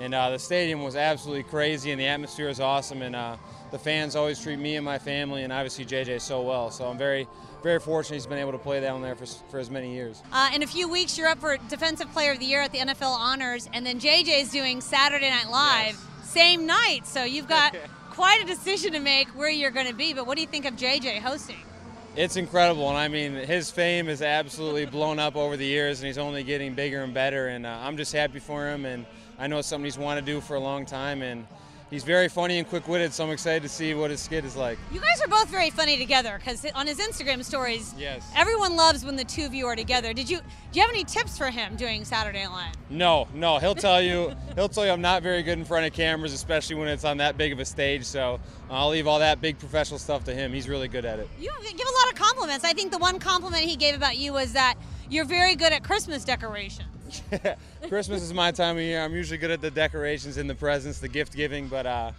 and 0.00 0.12
uh, 0.12 0.30
the 0.30 0.40
stadium 0.40 0.82
was 0.82 0.96
absolutely 0.96 1.44
crazy, 1.44 1.92
and 1.92 2.00
the 2.00 2.06
atmosphere 2.06 2.48
was 2.48 2.58
awesome, 2.58 3.00
and 3.02 3.14
uh, 3.14 3.36
the 3.70 3.78
fans 3.78 4.16
always 4.16 4.40
treat 4.40 4.58
me 4.58 4.74
and 4.74 4.84
my 4.84 4.98
family, 4.98 5.44
and 5.44 5.52
obviously 5.52 5.84
JJ 5.84 6.20
so 6.20 6.42
well. 6.42 6.72
So 6.72 6.88
I'm 6.88 6.98
very 6.98 7.28
very 7.66 7.80
fortunate 7.80 8.14
he's 8.14 8.28
been 8.28 8.38
able 8.38 8.52
to 8.52 8.58
play 8.58 8.80
down 8.80 9.02
there 9.02 9.16
for, 9.16 9.26
for 9.26 9.58
as 9.58 9.70
many 9.70 9.92
years. 9.92 10.22
Uh, 10.32 10.50
in 10.54 10.62
a 10.62 10.66
few 10.68 10.88
weeks, 10.88 11.18
you're 11.18 11.26
up 11.26 11.40
for 11.40 11.56
Defensive 11.68 12.08
Player 12.12 12.30
of 12.30 12.38
the 12.38 12.44
Year 12.44 12.62
at 12.62 12.70
the 12.70 12.78
NFL 12.78 13.12
Honors, 13.12 13.68
and 13.72 13.84
then 13.84 13.98
JJ 13.98 14.42
is 14.42 14.50
doing 14.50 14.80
Saturday 14.80 15.28
Night 15.28 15.50
Live 15.50 15.86
yes. 15.86 16.30
same 16.30 16.64
night. 16.64 17.00
So 17.08 17.24
you've 17.24 17.48
got 17.48 17.74
quite 18.10 18.40
a 18.40 18.46
decision 18.46 18.92
to 18.92 19.00
make 19.00 19.26
where 19.30 19.50
you're 19.50 19.72
going 19.72 19.88
to 19.88 19.94
be. 19.94 20.14
But 20.14 20.28
what 20.28 20.36
do 20.36 20.42
you 20.42 20.46
think 20.46 20.64
of 20.64 20.74
JJ 20.74 21.20
hosting? 21.22 21.56
It's 22.14 22.36
incredible, 22.36 22.88
and 22.88 22.96
I 22.96 23.08
mean, 23.08 23.34
his 23.34 23.72
fame 23.72 24.08
is 24.08 24.22
absolutely 24.22 24.86
blown 24.98 25.18
up 25.18 25.34
over 25.34 25.56
the 25.56 25.66
years, 25.66 25.98
and 25.98 26.06
he's 26.06 26.18
only 26.18 26.44
getting 26.44 26.74
bigger 26.74 27.02
and 27.02 27.12
better. 27.12 27.48
And 27.48 27.66
uh, 27.66 27.78
I'm 27.82 27.96
just 27.96 28.12
happy 28.12 28.38
for 28.38 28.68
him, 28.68 28.84
and 28.84 29.04
I 29.40 29.48
know 29.48 29.58
it's 29.58 29.66
something 29.66 29.84
he's 29.84 29.98
wanted 29.98 30.24
to 30.24 30.32
do 30.32 30.40
for 30.40 30.54
a 30.54 30.60
long 30.60 30.86
time, 30.86 31.20
and 31.20 31.48
he's 31.90 32.04
very 32.04 32.28
funny 32.28 32.58
and 32.58 32.68
quick-witted, 32.68 33.12
so 33.12 33.24
I'm 33.24 33.30
excited 33.30 33.62
to 33.62 33.68
see 33.68 33.94
what 33.94 34.10
his 34.10 34.20
skit 34.20 34.44
is 34.44 34.56
like. 34.56 34.78
You 34.92 35.00
guys 35.00 35.20
are 35.22 35.28
both 35.28 35.48
very 35.48 35.70
funny 35.70 35.96
together 35.96 36.36
because 36.38 36.64
on 36.74 36.86
his 36.86 36.98
Instagram 36.98 37.44
stories, 37.44 37.94
yes, 37.96 38.28
everyone 38.36 38.76
loves 38.76 39.04
when 39.04 39.16
the 39.16 39.24
two 39.24 39.44
of 39.44 39.54
you 39.54 39.66
are 39.66 39.76
together. 39.76 40.12
Did 40.12 40.28
you 40.28 40.38
do 40.38 40.44
you 40.72 40.82
have 40.82 40.90
any 40.90 41.04
tips 41.04 41.38
for 41.38 41.50
him 41.50 41.76
doing 41.76 42.04
Saturday 42.04 42.44
Night 42.44 42.52
Live? 42.52 42.74
No, 42.90 43.28
no. 43.34 43.58
He'll 43.58 43.74
tell 43.74 44.02
you 44.02 44.34
he'll 44.54 44.68
tell 44.68 44.84
you 44.84 44.92
I'm 44.92 45.00
not 45.00 45.22
very 45.22 45.42
good 45.42 45.58
in 45.58 45.64
front 45.64 45.86
of 45.86 45.92
cameras, 45.92 46.32
especially 46.32 46.76
when 46.76 46.88
it's 46.88 47.04
on 47.04 47.18
that 47.18 47.36
big 47.36 47.52
of 47.52 47.58
a 47.58 47.64
stage. 47.64 48.04
So 48.04 48.40
I'll 48.70 48.90
leave 48.90 49.06
all 49.06 49.18
that 49.20 49.40
big 49.40 49.58
professional 49.58 49.98
stuff 49.98 50.24
to 50.24 50.34
him. 50.34 50.52
He's 50.52 50.68
really 50.68 50.88
good 50.88 51.04
at 51.04 51.18
it. 51.18 51.28
You 51.38 51.50
give 51.62 51.86
a 51.86 52.04
lot 52.04 52.12
of 52.12 52.14
compliments. 52.14 52.64
I 52.64 52.72
think 52.72 52.92
the 52.92 52.98
one 52.98 53.18
compliment 53.18 53.64
he 53.64 53.76
gave 53.76 53.94
about 53.94 54.16
you 54.16 54.32
was 54.32 54.52
that 54.52 54.74
you're 55.08 55.24
very 55.24 55.54
good 55.54 55.72
at 55.72 55.84
Christmas 55.84 56.24
decorations. 56.24 56.88
Christmas 57.88 58.22
is 58.22 58.32
my 58.32 58.50
time 58.50 58.76
of 58.76 58.82
year. 58.82 59.02
I'm 59.02 59.14
usually 59.14 59.38
good 59.38 59.50
at 59.50 59.60
the 59.60 59.70
decorations 59.70 60.36
and 60.36 60.48
the 60.48 60.54
presents, 60.54 60.98
the 60.98 61.08
gift 61.08 61.34
giving, 61.34 61.68
but 61.68 61.86
uh, 61.86 62.12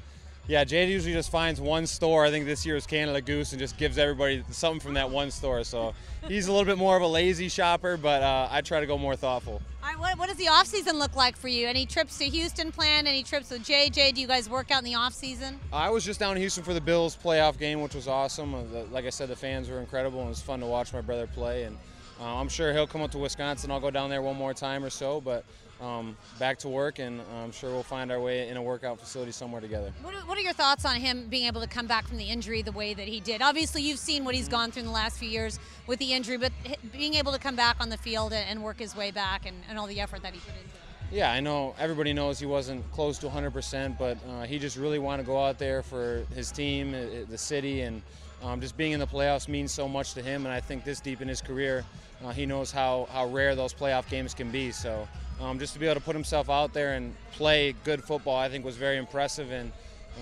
yeah, 0.47 0.63
Jade 0.63 0.89
usually 0.89 1.13
just 1.13 1.29
finds 1.29 1.59
one 1.59 1.85
store. 1.85 2.25
I 2.25 2.31
think 2.31 2.45
this 2.45 2.65
year 2.65 2.77
is 2.77 2.87
Canada 2.87 3.19
Goose 3.19 3.51
and 3.51 3.59
just 3.59 3.77
gives 3.77 3.97
everybody 3.97 4.43
something 4.49 4.79
from 4.79 4.93
that 4.93 5.09
one 5.09 5.29
store. 5.29 5.65
So 5.65 5.93
he's 6.25 6.47
a 6.47 6.51
little 6.51 6.65
bit 6.65 6.77
more 6.77 6.95
of 6.95 7.03
a 7.03 7.07
lazy 7.07 7.49
shopper, 7.49 7.97
but 7.97 8.23
uh, 8.23 8.47
I 8.49 8.61
try 8.61 8.79
to 8.79 8.85
go 8.85 8.97
more 8.97 9.17
thoughtful. 9.17 9.61
All 9.83 9.89
right, 9.89 9.99
what, 9.99 10.17
what 10.17 10.29
does 10.29 10.37
the 10.37 10.47
off 10.47 10.65
season 10.67 10.99
look 10.99 11.17
like 11.17 11.35
for 11.35 11.49
you? 11.49 11.67
Any 11.67 11.85
trips 11.85 12.17
to 12.19 12.25
Houston 12.25 12.71
planned? 12.71 13.09
Any 13.09 13.23
trips 13.23 13.51
with 13.51 13.63
JJ? 13.63 14.13
Do 14.13 14.21
you 14.21 14.27
guys 14.27 14.49
work 14.49 14.71
out 14.71 14.79
in 14.79 14.85
the 14.85 14.95
off 14.95 15.13
season? 15.13 15.59
I 15.73 15.89
was 15.89 16.05
just 16.05 16.19
down 16.19 16.35
in 16.37 16.41
Houston 16.41 16.63
for 16.63 16.73
the 16.73 16.81
Bills 16.81 17.17
playoff 17.21 17.59
game, 17.59 17.81
which 17.81 17.93
was 17.95 18.07
awesome. 18.07 18.55
Uh, 18.55 18.61
like 18.91 19.05
I 19.05 19.09
said, 19.09 19.27
the 19.27 19.35
fans 19.35 19.69
were 19.69 19.79
incredible, 19.79 20.19
and 20.19 20.27
it 20.27 20.29
was 20.29 20.41
fun 20.41 20.61
to 20.61 20.65
watch 20.65 20.93
my 20.93 21.01
brother 21.01 21.27
play. 21.27 21.63
And 21.63 21.77
uh, 22.19 22.35
I'm 22.35 22.49
sure 22.49 22.73
he'll 22.73 22.87
come 22.87 23.01
up 23.01 23.11
to 23.11 23.17
Wisconsin. 23.17 23.71
I'll 23.71 23.79
go 23.79 23.91
down 23.91 24.09
there 24.09 24.21
one 24.21 24.35
more 24.35 24.53
time 24.53 24.83
or 24.83 24.89
so, 24.89 25.21
but 25.21 25.45
um, 25.81 26.17
back 26.39 26.57
to 26.59 26.69
work, 26.69 26.99
and 26.99 27.21
I'm 27.35 27.51
sure 27.51 27.69
we'll 27.71 27.83
find 27.83 28.11
our 28.11 28.19
way 28.19 28.49
in 28.49 28.57
a 28.57 28.61
workout 28.61 28.99
facility 28.99 29.31
somewhere 29.31 29.61
together. 29.61 29.93
What 30.01 30.15
are, 30.15 30.21
what 30.21 30.37
are 30.37 30.41
your 30.41 30.53
thoughts 30.53 30.85
on 30.85 30.95
him 30.95 31.27
being 31.29 31.45
able 31.45 31.61
to 31.61 31.67
come 31.67 31.85
back 31.85 32.07
from 32.07 32.17
the 32.17 32.25
injury 32.25 32.61
the 32.61 32.71
way 32.71 32.93
that 32.93 33.07
he 33.07 33.19
did? 33.19 33.41
Obviously, 33.41 33.83
you've 33.83 33.99
seen 33.99 34.25
what 34.25 34.33
he's 34.33 34.47
gone 34.47 34.71
through 34.71 34.81
in 34.81 34.85
the 34.87 34.93
last 34.93 35.17
few 35.19 35.29
years 35.29 35.59
with 35.85 35.99
the 35.99 36.13
injury, 36.13 36.37
but 36.37 36.51
being 36.91 37.13
able 37.13 37.31
to 37.31 37.39
come 37.39 37.55
back 37.55 37.77
on 37.79 37.89
the 37.89 37.97
field 37.97 38.33
and 38.33 38.63
work 38.63 38.79
his 38.79 38.95
way 38.95 39.11
back 39.11 39.45
and, 39.45 39.55
and 39.69 39.77
all 39.77 39.87
the 39.87 39.99
effort 39.99 40.23
that 40.23 40.33
he 40.33 40.39
put 40.39 40.55
into 40.55 40.65
it. 40.69 40.81
Yeah, 41.09 41.31
I 41.31 41.39
know 41.39 41.73
everybody 41.79 42.11
knows 42.11 42.37
he 42.37 42.45
wasn't 42.45 42.89
close 42.91 43.17
to 43.19 43.27
100%, 43.27 43.97
but 43.97 44.17
uh, 44.27 44.43
he 44.43 44.59
just 44.59 44.75
really 44.75 44.99
wanted 44.99 45.23
to 45.23 45.27
go 45.27 45.41
out 45.41 45.57
there 45.57 45.81
for 45.81 46.25
his 46.35 46.51
team, 46.51 46.91
the 47.29 47.37
city, 47.37 47.81
and 47.81 48.01
um, 48.43 48.61
just 48.61 48.77
being 48.77 48.91
in 48.91 48.99
the 48.99 49.07
playoffs 49.07 49.47
means 49.47 49.71
so 49.71 49.87
much 49.87 50.13
to 50.13 50.21
him. 50.21 50.45
And 50.45 50.53
I 50.53 50.59
think 50.59 50.83
this 50.83 50.99
deep 50.99 51.21
in 51.21 51.27
his 51.27 51.41
career, 51.41 51.83
uh, 52.23 52.31
he 52.31 52.45
knows 52.45 52.71
how, 52.71 53.07
how 53.11 53.27
rare 53.27 53.55
those 53.55 53.73
playoff 53.73 54.09
games 54.09 54.33
can 54.33 54.51
be. 54.51 54.71
So 54.71 55.07
um, 55.41 55.59
just 55.59 55.73
to 55.73 55.79
be 55.79 55.85
able 55.85 55.99
to 55.99 56.05
put 56.05 56.15
himself 56.15 56.49
out 56.49 56.73
there 56.73 56.93
and 56.93 57.15
play 57.31 57.73
good 57.83 58.03
football, 58.03 58.37
I 58.37 58.49
think 58.49 58.63
was 58.63 58.77
very 58.77 58.97
impressive. 58.97 59.51
And 59.51 59.71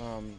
um, 0.01 0.33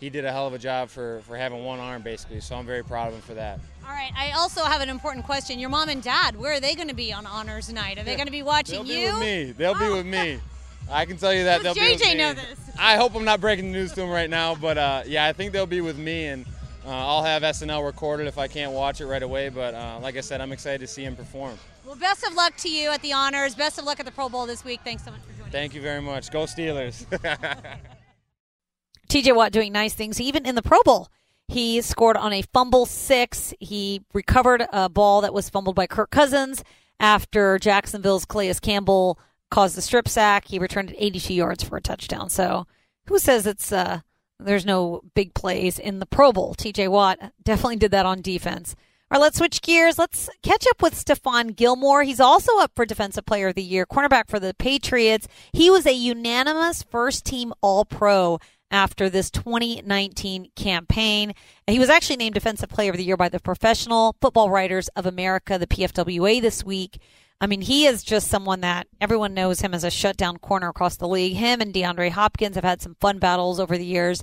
he 0.00 0.10
did 0.10 0.24
a 0.24 0.32
hell 0.32 0.46
of 0.46 0.54
a 0.54 0.58
job 0.58 0.88
for, 0.88 1.20
for 1.26 1.36
having 1.36 1.64
one 1.64 1.78
arm, 1.78 2.02
basically. 2.02 2.40
So 2.40 2.56
I'm 2.56 2.66
very 2.66 2.82
proud 2.82 3.08
of 3.08 3.14
him 3.14 3.20
for 3.20 3.34
that. 3.34 3.60
All 3.84 3.92
right. 3.92 4.12
I 4.16 4.32
also 4.32 4.64
have 4.64 4.80
an 4.80 4.88
important 4.88 5.24
question. 5.24 5.58
Your 5.58 5.70
mom 5.70 5.88
and 5.88 6.02
dad, 6.02 6.36
where 6.36 6.54
are 6.54 6.60
they 6.60 6.74
going 6.74 6.88
to 6.88 6.94
be 6.94 7.12
on 7.12 7.26
honors 7.26 7.72
night? 7.72 7.98
Are 7.98 8.04
they 8.04 8.16
going 8.16 8.26
to 8.26 8.32
be 8.32 8.42
watching 8.42 8.84
They'll 8.84 8.96
you? 8.96 9.06
Be 9.06 9.12
with 9.12 9.20
me. 9.20 9.52
They'll 9.52 9.76
oh. 9.76 9.88
be 9.88 9.94
with 9.94 10.06
me. 10.06 10.40
I 10.90 11.04
can 11.04 11.16
tell 11.16 11.32
you 11.32 11.44
that 11.44 11.62
Does 11.62 11.74
they'll 11.74 11.84
JJ 11.84 11.86
be 11.86 11.92
with 11.92 12.08
me. 12.08 12.14
know 12.16 12.34
this? 12.34 12.58
I 12.78 12.96
hope 12.96 13.14
I'm 13.14 13.24
not 13.24 13.40
breaking 13.40 13.72
the 13.72 13.78
news 13.78 13.92
to 13.92 14.02
him 14.02 14.10
right 14.10 14.28
now, 14.28 14.54
but 14.54 14.78
uh, 14.78 15.02
yeah, 15.06 15.26
I 15.26 15.32
think 15.32 15.52
they'll 15.52 15.66
be 15.66 15.80
with 15.80 15.96
me, 15.96 16.26
and 16.26 16.44
uh, 16.86 16.90
I'll 16.90 17.22
have 17.22 17.42
SNL 17.42 17.84
recorded 17.84 18.26
if 18.26 18.38
I 18.38 18.48
can't 18.48 18.72
watch 18.72 19.00
it 19.00 19.06
right 19.06 19.22
away. 19.22 19.48
But 19.48 19.74
uh, 19.74 19.98
like 20.02 20.16
I 20.16 20.20
said, 20.20 20.40
I'm 20.40 20.52
excited 20.52 20.80
to 20.80 20.86
see 20.86 21.04
him 21.04 21.16
perform. 21.16 21.58
Well, 21.84 21.96
best 21.96 22.24
of 22.24 22.34
luck 22.34 22.56
to 22.58 22.68
you 22.68 22.90
at 22.90 23.02
the 23.02 23.12
honors. 23.12 23.54
Best 23.54 23.78
of 23.78 23.84
luck 23.84 24.00
at 24.00 24.06
the 24.06 24.12
Pro 24.12 24.28
Bowl 24.28 24.46
this 24.46 24.64
week. 24.64 24.80
Thanks 24.84 25.04
so 25.04 25.10
much 25.10 25.20
for 25.20 25.32
joining. 25.32 25.52
Thank 25.52 25.74
you 25.74 25.80
very 25.80 26.00
much. 26.00 26.30
Go 26.30 26.44
Steelers. 26.44 27.06
TJ 29.08 29.34
Watt 29.36 29.52
doing 29.52 29.72
nice 29.72 29.94
things, 29.94 30.20
even 30.20 30.46
in 30.46 30.54
the 30.54 30.62
Pro 30.62 30.80
Bowl. 30.84 31.08
He 31.48 31.82
scored 31.82 32.16
on 32.16 32.32
a 32.32 32.42
fumble 32.42 32.86
six. 32.86 33.52
He 33.60 34.02
recovered 34.14 34.64
a 34.72 34.88
ball 34.88 35.20
that 35.20 35.34
was 35.34 35.50
fumbled 35.50 35.76
by 35.76 35.86
Kirk 35.86 36.10
Cousins 36.10 36.64
after 36.98 37.58
Jacksonville's 37.58 38.24
Calais 38.24 38.54
Campbell 38.62 39.18
caused 39.50 39.76
the 39.76 39.82
strip 39.82 40.08
sack. 40.08 40.46
He 40.48 40.58
returned 40.58 40.92
it 40.92 40.96
82 40.98 41.34
yards 41.34 41.62
for 41.62 41.76
a 41.76 41.82
touchdown. 41.82 42.30
So 42.30 42.66
who 43.06 43.18
says 43.18 43.46
it's 43.46 43.70
uh, 43.70 44.00
there's 44.44 44.66
no 44.66 45.02
big 45.14 45.34
plays 45.34 45.78
in 45.78 45.98
the 45.98 46.06
Pro 46.06 46.32
Bowl? 46.32 46.54
TJ 46.54 46.88
Watt 46.88 47.18
definitely 47.42 47.76
did 47.76 47.90
that 47.92 48.06
on 48.06 48.20
defense. 48.20 48.74
All 49.10 49.18
right, 49.18 49.24
let's 49.24 49.36
switch 49.36 49.60
gears. 49.60 49.98
Let's 49.98 50.30
catch 50.42 50.66
up 50.70 50.80
with 50.80 50.94
Stephon 50.94 51.54
Gilmore. 51.54 52.02
He's 52.02 52.20
also 52.20 52.58
up 52.58 52.72
for 52.74 52.86
Defensive 52.86 53.26
Player 53.26 53.48
of 53.48 53.54
the 53.54 53.62
Year, 53.62 53.84
cornerback 53.84 54.28
for 54.28 54.40
the 54.40 54.54
Patriots. 54.54 55.28
He 55.52 55.68
was 55.68 55.84
a 55.84 55.92
unanimous 55.92 56.82
first 56.82 57.26
team 57.26 57.52
All 57.60 57.84
Pro 57.84 58.38
after 58.70 59.10
this 59.10 59.30
2019 59.30 60.48
campaign. 60.56 61.34
He 61.66 61.78
was 61.78 61.90
actually 61.90 62.16
named 62.16 62.34
Defensive 62.34 62.70
Player 62.70 62.90
of 62.90 62.96
the 62.96 63.04
Year 63.04 63.18
by 63.18 63.28
the 63.28 63.38
Professional 63.38 64.16
Football 64.22 64.48
Writers 64.48 64.88
of 64.96 65.04
America, 65.04 65.58
the 65.58 65.66
PFWA, 65.66 66.40
this 66.40 66.64
week. 66.64 66.98
I 67.42 67.48
mean, 67.48 67.62
he 67.62 67.86
is 67.86 68.04
just 68.04 68.28
someone 68.28 68.60
that 68.60 68.86
everyone 69.00 69.34
knows 69.34 69.60
him 69.60 69.74
as 69.74 69.82
a 69.82 69.90
shutdown 69.90 70.36
corner 70.36 70.68
across 70.68 70.96
the 70.96 71.08
league. 71.08 71.34
Him 71.34 71.60
and 71.60 71.74
DeAndre 71.74 72.10
Hopkins 72.10 72.54
have 72.54 72.62
had 72.62 72.80
some 72.80 72.94
fun 73.00 73.18
battles 73.18 73.58
over 73.58 73.76
the 73.76 73.84
years. 73.84 74.22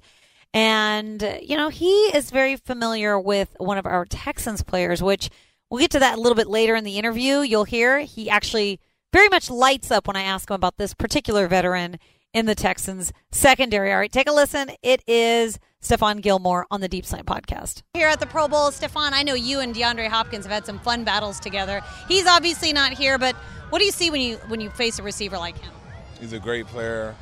And, 0.53 1.37
you 1.41 1.57
know, 1.57 1.67
he 1.67 1.91
is 2.15 2.31
very 2.31 2.55
familiar 2.55 3.19
with 3.19 3.49
one 3.57 3.77
of 3.77 3.85
our 3.85 4.05
Texans 4.05 4.63
players, 4.63 5.03
which 5.03 5.29
we'll 5.69 5.81
get 5.81 5.91
to 5.91 5.99
that 5.99 6.17
a 6.17 6.21
little 6.21 6.35
bit 6.35 6.47
later 6.47 6.77
in 6.77 6.85
the 6.85 6.97
interview. 6.97 7.41
You'll 7.41 7.65
hear 7.65 7.99
he 7.99 8.29
actually 8.29 8.79
very 9.11 9.27
much 9.27 9.49
lights 9.49 9.91
up 9.91 10.07
when 10.07 10.15
I 10.15 10.21
ask 10.21 10.49
him 10.49 10.55
about 10.55 10.77
this 10.77 10.93
particular 10.93 11.49
veteran 11.49 11.99
in 12.33 12.45
the 12.45 12.55
Texans 12.55 13.11
secondary. 13.33 13.91
All 13.91 13.99
right, 13.99 14.11
take 14.11 14.29
a 14.29 14.33
listen. 14.33 14.71
It 14.81 15.03
is 15.05 15.59
Stephon 15.83 16.21
Gilmore 16.21 16.67
on 16.69 16.81
the 16.81 16.89
Deep 16.89 17.05
Slant 17.05 17.25
podcast. 17.25 17.83
Here 17.93 18.09
at 18.09 18.19
the 18.19 18.25
Pro 18.25 18.49
Bowl, 18.49 18.69
Stephon, 18.69 19.13
I 19.13 19.23
know 19.23 19.33
you 19.33 19.61
and 19.61 19.73
DeAndre 19.73 20.09
Hopkins 20.09 20.45
have 20.45 20.51
had 20.51 20.65
some 20.65 20.77
fun 20.79 21.05
battles 21.05 21.39
together. 21.39 21.81
He's 22.07 22.27
obviously 22.27 22.73
not 22.73 22.91
here, 22.91 23.17
but 23.17 23.33
what 23.69 23.79
do 23.79 23.85
you 23.85 23.91
see 23.91 24.09
when 24.11 24.19
you 24.19 24.35
when 24.47 24.59
you 24.59 24.69
face 24.71 24.99
a 24.99 25.03
receiver 25.03 25.37
like 25.37 25.57
him? 25.57 25.71
He's 26.19 26.33
a 26.33 26.39
great 26.39 26.67
player. 26.67 27.15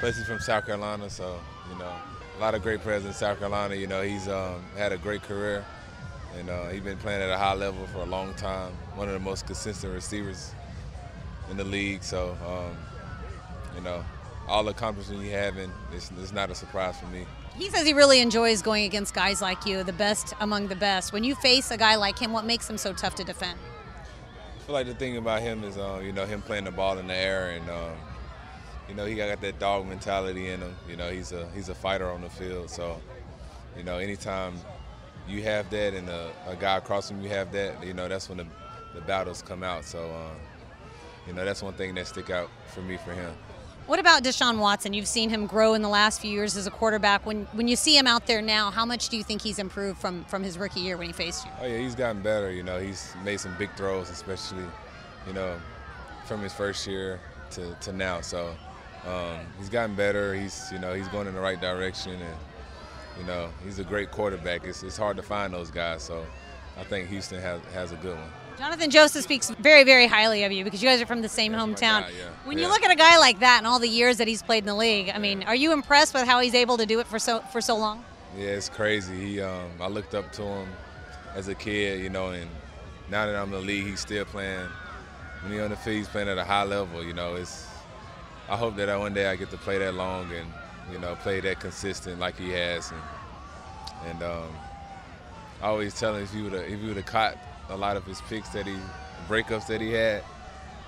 Plus, 0.00 0.18
he's 0.18 0.26
from 0.26 0.38
South 0.40 0.66
Carolina, 0.66 1.08
so 1.08 1.40
you 1.72 1.78
know 1.78 1.90
a 2.36 2.40
lot 2.40 2.54
of 2.54 2.62
great 2.62 2.80
players 2.80 3.06
in 3.06 3.12
South 3.14 3.38
Carolina. 3.38 3.74
You 3.74 3.86
know, 3.86 4.02
he's 4.02 4.28
um, 4.28 4.62
had 4.76 4.92
a 4.92 4.98
great 4.98 5.22
career, 5.22 5.64
and 6.38 6.50
uh, 6.50 6.68
he's 6.68 6.82
been 6.82 6.98
playing 6.98 7.22
at 7.22 7.30
a 7.30 7.38
high 7.38 7.54
level 7.54 7.86
for 7.86 8.00
a 8.00 8.06
long 8.06 8.34
time. 8.34 8.72
One 8.96 9.08
of 9.08 9.14
the 9.14 9.20
most 9.20 9.46
consistent 9.46 9.94
receivers 9.94 10.52
in 11.50 11.56
the 11.56 11.64
league. 11.64 12.02
So, 12.02 12.36
um, 12.46 12.76
you 13.74 13.80
know, 13.82 14.04
all 14.48 14.64
the 14.64 14.70
accomplishments 14.70 15.22
he 15.22 15.30
having, 15.30 15.70
it's, 15.92 16.10
it's 16.20 16.32
not 16.32 16.50
a 16.50 16.54
surprise 16.54 16.98
for 16.98 17.06
me. 17.06 17.26
He 17.56 17.70
says 17.70 17.86
he 17.86 17.92
really 17.92 18.20
enjoys 18.20 18.62
going 18.62 18.84
against 18.84 19.14
guys 19.14 19.40
like 19.40 19.64
you, 19.64 19.84
the 19.84 19.92
best 19.92 20.34
among 20.40 20.68
the 20.68 20.76
best. 20.76 21.12
When 21.12 21.24
you 21.24 21.34
face 21.36 21.70
a 21.70 21.76
guy 21.76 21.94
like 21.94 22.18
him, 22.18 22.32
what 22.32 22.44
makes 22.44 22.68
him 22.68 22.76
so 22.76 22.92
tough 22.92 23.14
to 23.16 23.24
defend? 23.24 23.58
I 24.56 24.66
feel 24.66 24.74
like 24.74 24.86
the 24.86 24.94
thing 24.94 25.16
about 25.16 25.42
him 25.42 25.62
is, 25.62 25.76
uh, 25.76 26.00
you 26.02 26.12
know, 26.12 26.26
him 26.26 26.42
playing 26.42 26.64
the 26.64 26.70
ball 26.70 26.98
in 26.98 27.06
the 27.06 27.14
air, 27.14 27.50
and 27.50 27.68
um, 27.70 27.96
you 28.88 28.94
know, 28.94 29.04
he 29.04 29.14
got 29.14 29.40
that 29.40 29.58
dog 29.58 29.86
mentality 29.86 30.48
in 30.48 30.60
him. 30.60 30.74
You 30.88 30.96
know, 30.96 31.10
he's 31.10 31.32
a 31.32 31.48
he's 31.54 31.68
a 31.68 31.74
fighter 31.74 32.10
on 32.10 32.22
the 32.22 32.30
field. 32.30 32.70
So, 32.70 33.00
you 33.76 33.84
know, 33.84 33.98
anytime 33.98 34.54
you 35.28 35.42
have 35.42 35.70
that 35.70 35.94
and 35.94 36.08
a, 36.08 36.32
a 36.46 36.56
guy 36.56 36.78
across 36.78 37.08
from 37.08 37.22
you 37.22 37.28
have 37.28 37.52
that, 37.52 37.84
you 37.84 37.94
know, 37.94 38.08
that's 38.08 38.28
when 38.28 38.38
the, 38.38 38.46
the 38.94 39.00
battles 39.02 39.42
come 39.42 39.62
out. 39.62 39.84
So, 39.84 40.04
um, 40.04 40.36
you 41.26 41.32
know, 41.32 41.44
that's 41.44 41.62
one 41.62 41.74
thing 41.74 41.94
that 41.94 42.06
stick 42.06 42.30
out 42.30 42.50
for 42.74 42.82
me 42.82 42.96
for 42.96 43.12
him. 43.12 43.32
What 43.86 43.98
about 43.98 44.22
Deshaun 44.22 44.58
Watson? 44.58 44.94
You've 44.94 45.06
seen 45.06 45.28
him 45.28 45.46
grow 45.46 45.74
in 45.74 45.82
the 45.82 45.90
last 45.90 46.20
few 46.20 46.30
years 46.30 46.56
as 46.56 46.66
a 46.66 46.70
quarterback. 46.70 47.26
When 47.26 47.44
when 47.52 47.68
you 47.68 47.76
see 47.76 47.96
him 47.96 48.06
out 48.06 48.26
there 48.26 48.40
now, 48.40 48.70
how 48.70 48.86
much 48.86 49.10
do 49.10 49.18
you 49.18 49.22
think 49.22 49.42
he's 49.42 49.58
improved 49.58 50.00
from 50.00 50.24
from 50.24 50.42
his 50.42 50.56
rookie 50.56 50.80
year 50.80 50.96
when 50.96 51.06
he 51.06 51.12
faced 51.12 51.44
you? 51.44 51.50
Oh 51.60 51.66
yeah, 51.66 51.78
he's 51.78 51.94
gotten 51.94 52.22
better. 52.22 52.50
You 52.50 52.62
know, 52.62 52.78
he's 52.78 53.14
made 53.24 53.40
some 53.40 53.54
big 53.58 53.70
throws, 53.76 54.08
especially, 54.08 54.64
you 55.26 55.34
know, 55.34 55.60
from 56.24 56.40
his 56.40 56.54
first 56.54 56.86
year 56.86 57.20
to, 57.50 57.74
to 57.82 57.92
now. 57.92 58.22
So 58.22 58.54
um, 59.06 59.40
he's 59.58 59.68
gotten 59.68 59.94
better. 59.94 60.34
He's 60.34 60.70
you 60.72 60.78
know 60.78 60.94
he's 60.94 61.08
going 61.08 61.26
in 61.26 61.34
the 61.34 61.40
right 61.40 61.60
direction, 61.60 62.12
and 62.12 62.36
you 63.20 63.26
know 63.26 63.50
he's 63.64 63.80
a 63.80 63.84
great 63.84 64.10
quarterback. 64.10 64.64
It's, 64.64 64.82
it's 64.82 64.96
hard 64.96 65.18
to 65.18 65.22
find 65.22 65.52
those 65.52 65.70
guys. 65.70 66.02
So 66.02 66.24
I 66.78 66.84
think 66.84 67.08
Houston 67.08 67.40
has 67.40 67.60
has 67.72 67.92
a 67.92 67.96
good 67.96 68.16
one. 68.16 68.30
Johnathan 68.58 68.88
Joseph 68.88 69.24
speaks 69.24 69.50
very, 69.50 69.82
very 69.82 70.06
highly 70.06 70.44
of 70.44 70.52
you 70.52 70.62
because 70.62 70.82
you 70.82 70.88
guys 70.88 71.00
are 71.00 71.06
from 71.06 71.22
the 71.22 71.28
same 71.28 71.52
That's 71.52 71.64
hometown. 71.64 72.02
guy, 72.02 72.10
yeah. 72.10 72.24
When 72.44 72.56
yeah. 72.56 72.64
you 72.64 72.70
look 72.70 72.84
at 72.84 72.90
a 72.90 72.96
guy 72.96 73.18
like 73.18 73.40
that 73.40 73.58
and 73.58 73.66
all 73.66 73.80
the 73.80 73.88
years 73.88 74.18
that 74.18 74.28
he's 74.28 74.42
played 74.42 74.62
in 74.62 74.66
the 74.66 74.76
league, 74.76 75.10
I 75.12 75.18
mean, 75.18 75.42
are 75.42 75.56
you 75.56 75.72
impressed 75.72 76.14
with 76.14 76.24
how 76.24 76.38
he's 76.40 76.54
able 76.54 76.76
to 76.76 76.86
do 76.86 77.00
it 77.00 77.08
for 77.08 77.18
so 77.18 77.40
for 77.52 77.60
so 77.60 77.76
long? 77.76 78.04
Yeah, 78.36 78.50
it's 78.50 78.68
crazy. 78.68 79.14
He, 79.16 79.40
um, 79.40 79.70
I 79.80 79.88
looked 79.88 80.14
up 80.14 80.32
to 80.32 80.42
him 80.42 80.68
as 81.34 81.48
a 81.48 81.54
kid, 81.54 82.00
you 82.00 82.10
know, 82.10 82.30
and 82.30 82.48
now 83.10 83.26
that 83.26 83.34
I'm 83.34 83.46
in 83.46 83.52
the 83.52 83.58
league, 83.58 83.86
he's 83.86 84.00
still 84.00 84.24
playing. 84.24 84.68
When 85.42 85.52
he's 85.52 85.60
on 85.60 85.70
the 85.70 85.76
field, 85.76 85.96
he's 85.98 86.08
playing 86.08 86.28
at 86.28 86.38
a 86.38 86.44
high 86.44 86.64
level. 86.64 87.04
You 87.04 87.12
know, 87.12 87.34
it's. 87.34 87.66
I 88.48 88.56
hope 88.56 88.76
that 88.76 88.98
one 88.98 89.14
day 89.14 89.26
I 89.26 89.36
get 89.36 89.50
to 89.50 89.56
play 89.56 89.78
that 89.78 89.94
long 89.94 90.30
and, 90.32 90.46
you 90.92 90.98
know, 90.98 91.14
play 91.16 91.40
that 91.40 91.60
consistent 91.60 92.18
like 92.18 92.36
he 92.36 92.50
has. 92.50 92.92
And, 92.92 94.10
and 94.10 94.22
um, 94.22 94.48
I 95.62 95.66
always 95.66 95.98
tell 95.98 96.14
him 96.14 96.22
if 96.22 96.32
he 96.32 96.42
would 96.42 96.52
have 96.52 96.64
if 96.64 96.80
he 96.80 96.86
would 96.86 96.96
have 96.96 97.06
caught 97.06 97.38
a 97.68 97.76
lot 97.76 97.96
of 97.96 98.04
his 98.04 98.20
picks 98.22 98.50
that 98.50 98.66
he 98.66 98.76
breakups 99.28 99.66
that 99.68 99.80
he 99.80 99.92
had, 99.92 100.22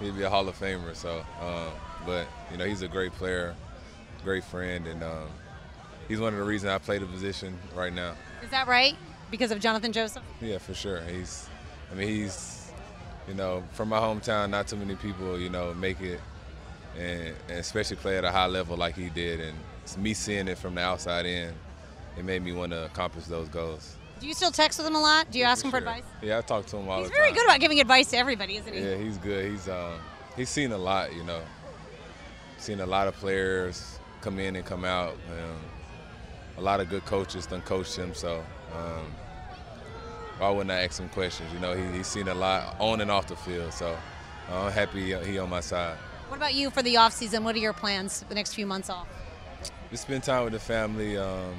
he'd 0.00 0.16
be 0.16 0.22
a 0.22 0.31
Hall 0.31 0.48
of 0.48 0.59
Famer. 0.59 0.94
So, 0.94 1.24
um, 1.40 1.72
but 2.05 2.26
you 2.50 2.59
know, 2.59 2.64
he's 2.64 2.83
a 2.83 2.88
great 2.88 3.12
player, 3.12 3.55
great 4.24 4.44
friend, 4.44 4.87
and 4.87 5.02
um, 5.02 5.29
he's 6.09 6.20
one 6.20 6.33
of 6.33 6.38
the 6.38 6.44
reasons 6.44 6.70
I 6.70 6.79
play 6.79 6.98
the 6.98 7.07
position 7.07 7.59
right 7.74 7.92
now. 7.92 8.14
Is 8.42 8.50
that 8.50 8.68
right? 8.68 8.96
Because 9.31 9.50
of 9.50 9.59
Johnathan 9.59 9.92
Joseph? 9.92 10.22
Yeah, 10.40 10.59
for 10.59 10.74
sure. 10.74 11.00
He's, 11.02 11.48
I 11.90 11.94
mean, 11.94 12.09
he's, 12.09 12.70
you 13.26 13.35
know, 13.35 13.64
from 13.72 13.88
my 13.88 13.98
hometown. 13.98 14.50
Not 14.50 14.68
too 14.68 14.76
many 14.76 14.94
people, 14.94 15.38
you 15.38 15.48
know, 15.48 15.74
make 15.74 16.00
it, 16.00 16.20
and, 16.96 17.35
and 17.48 17.59
especially 17.59 17.96
play 17.96 18.18
at 18.18 18.24
a 18.24 18.31
high 18.31 18.46
level 18.46 18.76
like 18.76 18.94
he 18.94 19.09
did. 19.09 19.40
And 19.40 19.57
me 19.98 20.14
seeing 20.14 20.46
it 20.48 20.59
from 20.59 20.76
the 20.76 20.83
outside 20.83 21.26
in, 21.26 21.52
it 22.16 22.24
made 22.24 22.42
me 22.42 22.52
want 22.52 22.72
to 22.72 22.85
accomplish 22.85 23.24
those 23.24 23.48
goals. 23.48 23.96
Do 24.20 24.26
you 24.26 24.35
still 24.35 24.50
text 24.50 24.79
with 24.79 24.87
him 24.87 24.94
a 24.94 25.00
lot? 25.00 25.31
Do 25.31 25.38
you 25.38 25.44
Yeah, 25.44 25.52
ask 25.52 25.64
him 25.64 25.70
for 25.70 25.79
sure. 25.81 25.88
advice? 25.88 26.05
Yeah, 26.22 26.38
I 26.38 26.40
talk 26.40 26.66
to 26.66 26.76
him 26.79 26.88
all 26.88 27.00
He's 27.00 27.09
the 27.09 27.14
very 27.14 27.33
good 27.33 27.44
about 27.44 27.61
giving 27.61 27.81
advice 27.81 28.09
to 28.11 28.16
everybody, 28.16 28.57
isn't 28.57 28.72
he? 28.72 28.81
Yeah, 28.81 28.96
he's 28.96 29.18
good. 29.18 29.50
He's 29.50 29.68
um, 29.68 29.92
he's 30.37 30.48
seen 30.48 30.72
a 30.72 30.79
lot, 30.79 31.14
you 31.14 31.22
know. 31.24 31.42
Seen 32.59 32.81
a 32.81 32.87
lot 32.87 33.07
of 33.09 33.14
players 33.16 33.98
come 34.22 34.38
in 34.38 34.57
and 34.57 34.64
come 34.64 34.85
out. 34.85 35.12
Um, 35.31 35.57
a 36.57 36.61
lot 36.62 36.81
of 36.81 36.88
good 36.88 37.05
coaches 37.05 37.44
done 37.46 37.61
coached 37.62 37.96
him, 37.96 38.14
so 38.14 38.42
um, 38.74 39.05
why 40.38 40.48
wouldn't 40.50 40.70
I 40.70 40.85
ask 40.85 40.98
him 40.98 41.11
questions? 41.11 41.52
You 41.52 41.61
know, 41.61 41.74
he, 41.76 41.98
he's 41.98 42.07
seen 42.07 42.29
a 42.29 42.35
lot 42.35 42.76
on 42.81 43.02
and 43.02 43.11
off 43.11 43.26
the 43.26 43.37
field, 43.37 43.74
so 43.74 43.94
I'm 44.50 44.72
happy 44.72 45.14
he 45.24 45.38
on 45.38 45.50
my 45.50 45.61
side. 45.61 45.98
What 46.29 46.38
about 46.38 46.55
you 46.55 46.70
for 46.70 46.81
the 46.83 46.96
off 46.96 47.12
season? 47.12 47.44
What 47.44 47.55
are 47.55 47.59
your 47.59 47.74
plans 47.74 48.22
for 48.22 48.29
the 48.31 48.35
next 48.35 48.55
few 48.55 48.66
months 48.66 48.88
off? 48.88 49.07
Just 49.90 50.05
spend 50.05 50.22
time 50.24 50.44
with 50.44 50.55
the 50.55 50.59
family. 50.59 51.18
Um, 51.18 51.55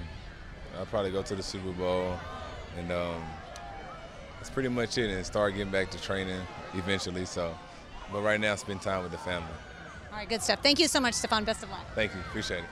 I'll 0.78 0.86
probably 0.88 1.12
go 1.12 1.22
to 1.22 1.36
the 1.36 1.44
Super 1.44 1.72
Bowl, 1.72 2.18
and 2.78 2.92
um, 2.92 3.24
that's 4.38 4.50
pretty 4.50 4.70
much 4.70 4.98
it. 4.98 5.10
And 5.10 5.26
start 5.26 5.54
getting 5.54 5.72
back 5.72 5.90
to 5.92 6.02
training 6.02 6.42
eventually. 6.74 7.26
So, 7.26 7.58
but 8.12 8.22
right 8.22 8.40
now, 8.40 8.56
spend 8.56 8.82
time 8.82 9.04
with 9.04 9.12
the 9.12 9.18
family. 9.18 9.48
All 10.12 10.18
right, 10.18 10.30
good 10.30 10.42
stuff. 10.42 10.64
Thank 10.64 10.80
you 10.80 10.88
so 10.88 11.00
much, 11.00 11.14
Stephon. 11.14 11.46
Best 11.46 11.64
of 11.64 11.70
luck. 11.70 11.86
Thank 11.96 12.14
you. 12.14 12.20
Appreciate 12.22 12.60
it. 12.60 12.70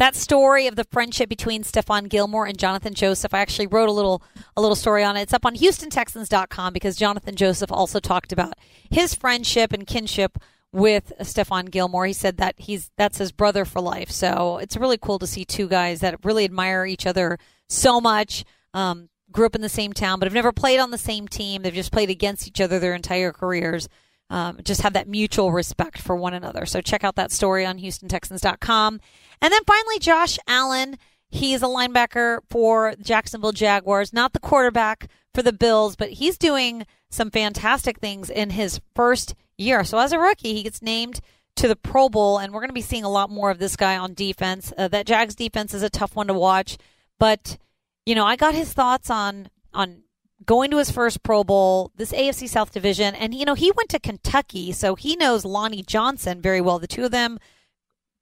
That 0.00 0.16
story 0.16 0.66
of 0.66 0.76
the 0.76 0.84
friendship 0.84 1.28
between 1.28 1.62
Stephon 1.62 2.08
Gilmore 2.08 2.46
and 2.46 2.56
Johnathan 2.56 2.94
Joseph, 2.94 3.34
I 3.34 3.40
actually 3.40 3.66
wrote 3.66 3.90
a 3.90 3.92
little 3.92 4.22
a 4.56 4.60
little 4.62 4.74
story 4.74 5.04
on 5.04 5.14
it. 5.18 5.22
It's 5.22 5.34
up 5.34 5.44
on 5.44 5.56
HoustonTexans.com 5.56 6.72
because 6.72 6.98
Johnathan 6.98 7.34
Joseph 7.34 7.70
also 7.70 8.00
talked 8.00 8.32
about 8.32 8.54
his 8.90 9.14
friendship 9.14 9.74
and 9.74 9.86
kinship 9.86 10.38
with 10.72 11.12
Stephon 11.20 11.70
Gilmore. 11.70 12.06
He 12.06 12.12
said 12.12 12.36
that 12.38 12.54
he's 12.58 12.90
that's 12.96 13.18
his 13.18 13.32
brother 13.32 13.64
for 13.64 13.80
life. 13.80 14.10
So 14.10 14.58
it's 14.58 14.76
really 14.76 14.98
cool 14.98 15.18
to 15.18 15.26
see 15.26 15.44
two 15.44 15.68
guys 15.68 16.00
that 16.00 16.24
really 16.24 16.44
admire 16.44 16.86
each 16.86 17.06
other 17.06 17.38
so 17.68 18.00
much. 18.00 18.44
Um, 18.72 19.08
grew 19.32 19.46
up 19.46 19.54
in 19.54 19.60
the 19.60 19.68
same 19.68 19.92
town, 19.92 20.18
but 20.18 20.26
have 20.26 20.34
never 20.34 20.52
played 20.52 20.80
on 20.80 20.90
the 20.90 20.98
same 20.98 21.28
team. 21.28 21.62
They've 21.62 21.72
just 21.72 21.92
played 21.92 22.10
against 22.10 22.46
each 22.46 22.60
other 22.60 22.78
their 22.78 22.94
entire 22.94 23.32
careers. 23.32 23.88
Um, 24.28 24.58
just 24.62 24.82
have 24.82 24.92
that 24.92 25.08
mutual 25.08 25.50
respect 25.50 26.00
for 26.00 26.14
one 26.14 26.34
another. 26.34 26.66
So 26.66 26.80
check 26.80 27.02
out 27.02 27.16
that 27.16 27.32
story 27.32 27.66
on 27.66 27.78
HoustonTexans.com. 27.78 29.00
And 29.42 29.52
then 29.52 29.64
finally, 29.66 29.98
Josh 29.98 30.38
Allen. 30.46 30.96
He's 31.32 31.62
a 31.62 31.66
linebacker 31.66 32.40
for 32.48 32.94
Jacksonville 33.00 33.52
Jaguars, 33.52 34.12
not 34.12 34.32
the 34.32 34.40
quarterback 34.40 35.08
for 35.32 35.42
the 35.42 35.52
Bills, 35.52 35.94
but 35.94 36.10
he's 36.10 36.36
doing 36.36 36.86
some 37.08 37.30
fantastic 37.30 38.00
things 38.00 38.30
in 38.30 38.50
his 38.50 38.80
first 38.96 39.36
year. 39.60 39.84
So 39.84 39.98
as 39.98 40.12
a 40.12 40.18
rookie, 40.18 40.54
he 40.54 40.62
gets 40.62 40.82
named 40.82 41.20
to 41.56 41.68
the 41.68 41.76
Pro 41.76 42.08
Bowl, 42.08 42.38
and 42.38 42.52
we're 42.52 42.60
going 42.60 42.70
to 42.70 42.74
be 42.74 42.80
seeing 42.80 43.04
a 43.04 43.10
lot 43.10 43.30
more 43.30 43.50
of 43.50 43.58
this 43.58 43.76
guy 43.76 43.96
on 43.96 44.14
defense. 44.14 44.72
Uh, 44.76 44.88
that 44.88 45.06
Jags 45.06 45.34
defense 45.34 45.74
is 45.74 45.82
a 45.82 45.90
tough 45.90 46.16
one 46.16 46.28
to 46.28 46.34
watch, 46.34 46.78
but 47.18 47.58
you 48.06 48.14
know, 48.14 48.24
I 48.24 48.36
got 48.36 48.54
his 48.54 48.72
thoughts 48.72 49.10
on 49.10 49.48
on 49.72 50.02
going 50.46 50.70
to 50.70 50.78
his 50.78 50.90
first 50.90 51.22
Pro 51.22 51.44
Bowl, 51.44 51.92
this 51.96 52.12
AFC 52.12 52.48
South 52.48 52.72
division, 52.72 53.14
and 53.14 53.34
you 53.34 53.44
know, 53.44 53.54
he 53.54 53.70
went 53.72 53.90
to 53.90 54.00
Kentucky, 54.00 54.72
so 54.72 54.94
he 54.94 55.16
knows 55.16 55.44
Lonnie 55.44 55.82
Johnson 55.82 56.40
very 56.40 56.60
well. 56.60 56.78
The 56.78 56.86
two 56.86 57.04
of 57.04 57.10
them 57.10 57.38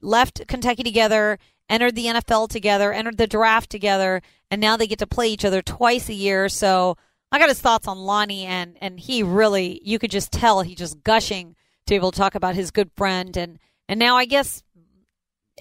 left 0.00 0.46
Kentucky 0.48 0.82
together, 0.82 1.38
entered 1.68 1.94
the 1.94 2.06
NFL 2.06 2.48
together, 2.48 2.92
entered 2.92 3.18
the 3.18 3.26
draft 3.26 3.70
together, 3.70 4.22
and 4.50 4.60
now 4.60 4.76
they 4.76 4.86
get 4.86 4.98
to 4.98 5.06
play 5.06 5.28
each 5.28 5.44
other 5.44 5.62
twice 5.62 6.08
a 6.08 6.14
year. 6.14 6.48
So 6.48 6.96
I 7.30 7.38
got 7.38 7.48
his 7.48 7.60
thoughts 7.60 7.86
on 7.86 7.98
Lonnie, 7.98 8.44
and 8.44 8.76
and 8.80 8.98
he 8.98 9.22
really, 9.22 9.80
you 9.84 9.98
could 9.98 10.10
just 10.10 10.32
tell 10.32 10.62
he 10.62 10.74
just 10.74 11.02
gushing 11.02 11.54
to 11.86 11.92
be 11.92 11.96
able 11.96 12.10
to 12.10 12.18
talk 12.18 12.34
about 12.34 12.54
his 12.54 12.70
good 12.70 12.90
friend, 12.96 13.36
and 13.36 13.58
and 13.88 13.98
now 13.98 14.16
I 14.16 14.24
guess 14.24 14.62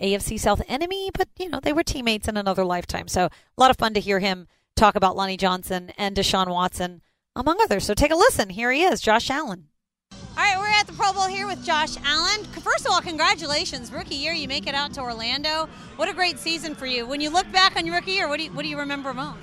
AFC 0.02 0.40
South 0.40 0.62
enemy, 0.68 1.10
but 1.14 1.28
you 1.38 1.50
know 1.50 1.60
they 1.62 1.74
were 1.74 1.84
teammates 1.84 2.28
in 2.28 2.38
another 2.38 2.64
lifetime. 2.64 3.08
So 3.08 3.26
a 3.26 3.32
lot 3.58 3.72
of 3.72 3.78
fun 3.78 3.94
to 3.96 4.00
hear 4.00 4.20
him 4.20 4.48
talk 4.76 4.96
about 4.96 5.16
Lonnie 5.16 5.38
Johnson 5.38 5.92
and 5.98 6.16
Deshaun 6.16 6.48
Watson, 6.48 7.02
among 7.36 7.58
others. 7.62 7.86
So 7.86 7.94
take 7.94 8.12
a 8.12 8.16
listen. 8.16 8.50
Here 8.50 8.72
he 8.72 8.84
is, 8.84 9.02
Josh 9.02 9.30
Allen. 9.30 9.68
All 10.12 10.44
right, 10.44 10.58
we're 10.58 10.68
at 10.68 10.86
the 10.86 10.94
Pro 10.94 11.12
Bowl 11.14 11.28
here 11.28 11.48
with 11.48 11.66
Josh 11.66 11.98
Allen. 12.06 12.46
First 12.46 12.86
of 12.86 12.92
all, 12.92 13.02
congratulations, 13.02 13.92
rookie 13.92 14.16
year. 14.16 14.34
You 14.34 14.48
make 14.48 14.68
it 14.68 14.76
out 14.76 14.94
to 14.94 15.02
Orlando. 15.02 15.68
What 15.96 16.08
a 16.10 16.14
great 16.14 16.38
season 16.38 16.76
for 16.76 16.86
you. 16.86 17.08
When 17.08 17.20
you 17.20 17.32
look 17.32 17.52
back 17.52 17.76
on 17.76 17.86
your 17.86 17.96
rookie 17.96 18.12
year, 18.12 18.28
what 18.28 18.38
do 18.38 18.44
you, 18.44 18.52
what 18.52 18.62
do 18.62 18.70
you 18.70 18.78
remember 18.78 19.14
most? 19.16 19.40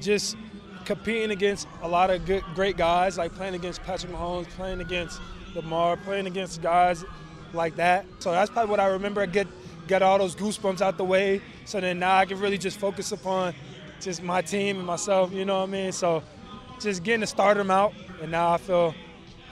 Just 0.00 0.36
competing 0.88 1.30
against 1.30 1.68
a 1.82 1.88
lot 1.88 2.08
of 2.08 2.24
good, 2.24 2.42
great 2.54 2.78
guys, 2.78 3.18
like 3.18 3.30
playing 3.34 3.54
against 3.54 3.82
Patrick 3.82 4.10
Mahomes, 4.10 4.48
playing 4.48 4.80
against 4.80 5.20
Lamar, 5.54 5.98
playing 5.98 6.26
against 6.26 6.62
guys 6.62 7.04
like 7.52 7.76
that. 7.76 8.06
So 8.20 8.32
that's 8.32 8.50
probably 8.50 8.70
what 8.70 8.80
I 8.80 8.86
remember. 8.86 9.24
Get 9.26 9.46
get 9.86 10.00
all 10.02 10.18
those 10.18 10.34
goosebumps 10.34 10.80
out 10.80 10.96
the 10.96 11.04
way. 11.04 11.42
So 11.66 11.78
then 11.78 11.98
now 11.98 12.16
I 12.16 12.24
can 12.24 12.40
really 12.40 12.56
just 12.56 12.80
focus 12.80 13.12
upon 13.12 13.54
just 14.00 14.22
my 14.22 14.40
team 14.40 14.78
and 14.78 14.86
myself. 14.86 15.30
You 15.30 15.44
know 15.44 15.60
what 15.60 15.68
I 15.68 15.72
mean? 15.72 15.92
So 15.92 16.22
just 16.80 17.02
getting 17.02 17.20
to 17.20 17.26
start 17.26 17.58
them 17.58 17.70
out, 17.70 17.92
and 18.22 18.30
now 18.30 18.52
I 18.52 18.56
feel 18.56 18.94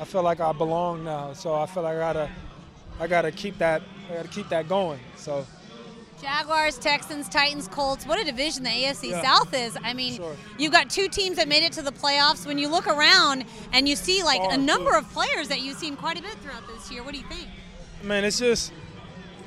I 0.01 0.05
feel 0.07 0.23
like 0.23 0.41
I 0.41 0.53
belong 0.53 1.05
now. 1.05 1.35
So 1.35 1.55
I 1.55 1.67
feel 1.67 1.83
like 1.83 1.97
I 1.97 1.99
gotta 1.99 2.31
I 2.99 3.07
gotta 3.07 3.31
keep 3.31 3.59
that 3.59 3.83
I 4.11 4.15
gotta 4.15 4.29
keep 4.29 4.49
that 4.49 4.69
going. 4.71 5.01
So. 5.17 5.47
Jaguars, 6.21 6.79
Texans, 6.79 7.29
Titans, 7.29 7.69
Colts. 7.69 8.07
What 8.07 8.19
a 8.21 8.25
division 8.25 8.65
the 8.65 8.71
AFC 8.71 9.11
Yeah. 9.11 9.23
South 9.23 9.53
is. 9.53 9.77
I 9.83 9.93
mean, 9.93 10.17
Sure. 10.17 10.35
you've 10.59 10.73
got 10.73 10.89
two 10.89 11.09
teams 11.09 11.37
that 11.37 11.47
made 11.47 11.63
it 11.63 11.73
to 11.75 11.83
the 11.83 11.93
playoffs. 11.93 12.47
When 12.47 12.59
you 12.59 12.69
look 12.69 12.87
around 12.87 13.45
and 13.73 13.89
you 13.89 13.97
see 13.97 14.23
like 14.23 14.41
a 14.53 14.57
number 14.57 14.97
of 14.97 15.11
players 15.13 15.49
that 15.49 15.61
you've 15.61 15.79
seen 15.79 15.97
quite 15.97 16.19
a 16.19 16.23
bit 16.23 16.33
throughout 16.43 16.67
this 16.69 16.91
year, 16.91 17.03
what 17.03 17.13
do 17.13 17.19
you 17.21 17.27
think? 17.29 17.49
Man, 18.03 18.25
it's 18.25 18.39
just 18.39 18.73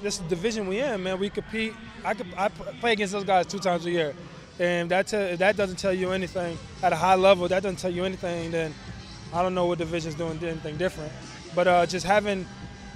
this 0.01 0.17
division 0.19 0.67
we 0.67 0.79
in, 0.79 1.03
man. 1.03 1.19
We 1.19 1.29
compete. 1.29 1.73
I 2.05 2.13
could 2.13 2.27
I 2.37 2.49
play 2.49 2.93
against 2.93 3.13
those 3.13 3.23
guys 3.23 3.45
two 3.47 3.59
times 3.59 3.85
a 3.85 3.91
year, 3.91 4.15
and 4.59 4.89
that 4.91 5.07
tell, 5.07 5.21
if 5.21 5.39
that 5.39 5.57
doesn't 5.57 5.77
tell 5.77 5.93
you 5.93 6.11
anything 6.11 6.57
at 6.83 6.93
a 6.93 6.95
high 6.95 7.15
level. 7.15 7.47
That 7.47 7.63
doesn't 7.63 7.79
tell 7.79 7.91
you 7.91 8.05
anything. 8.05 8.51
Then 8.51 8.73
I 9.33 9.41
don't 9.41 9.53
know 9.55 9.65
what 9.65 9.79
division's 9.79 10.15
doing 10.15 10.39
anything 10.43 10.77
different. 10.77 11.11
But 11.55 11.67
uh, 11.67 11.85
just 11.87 12.05
having 12.05 12.45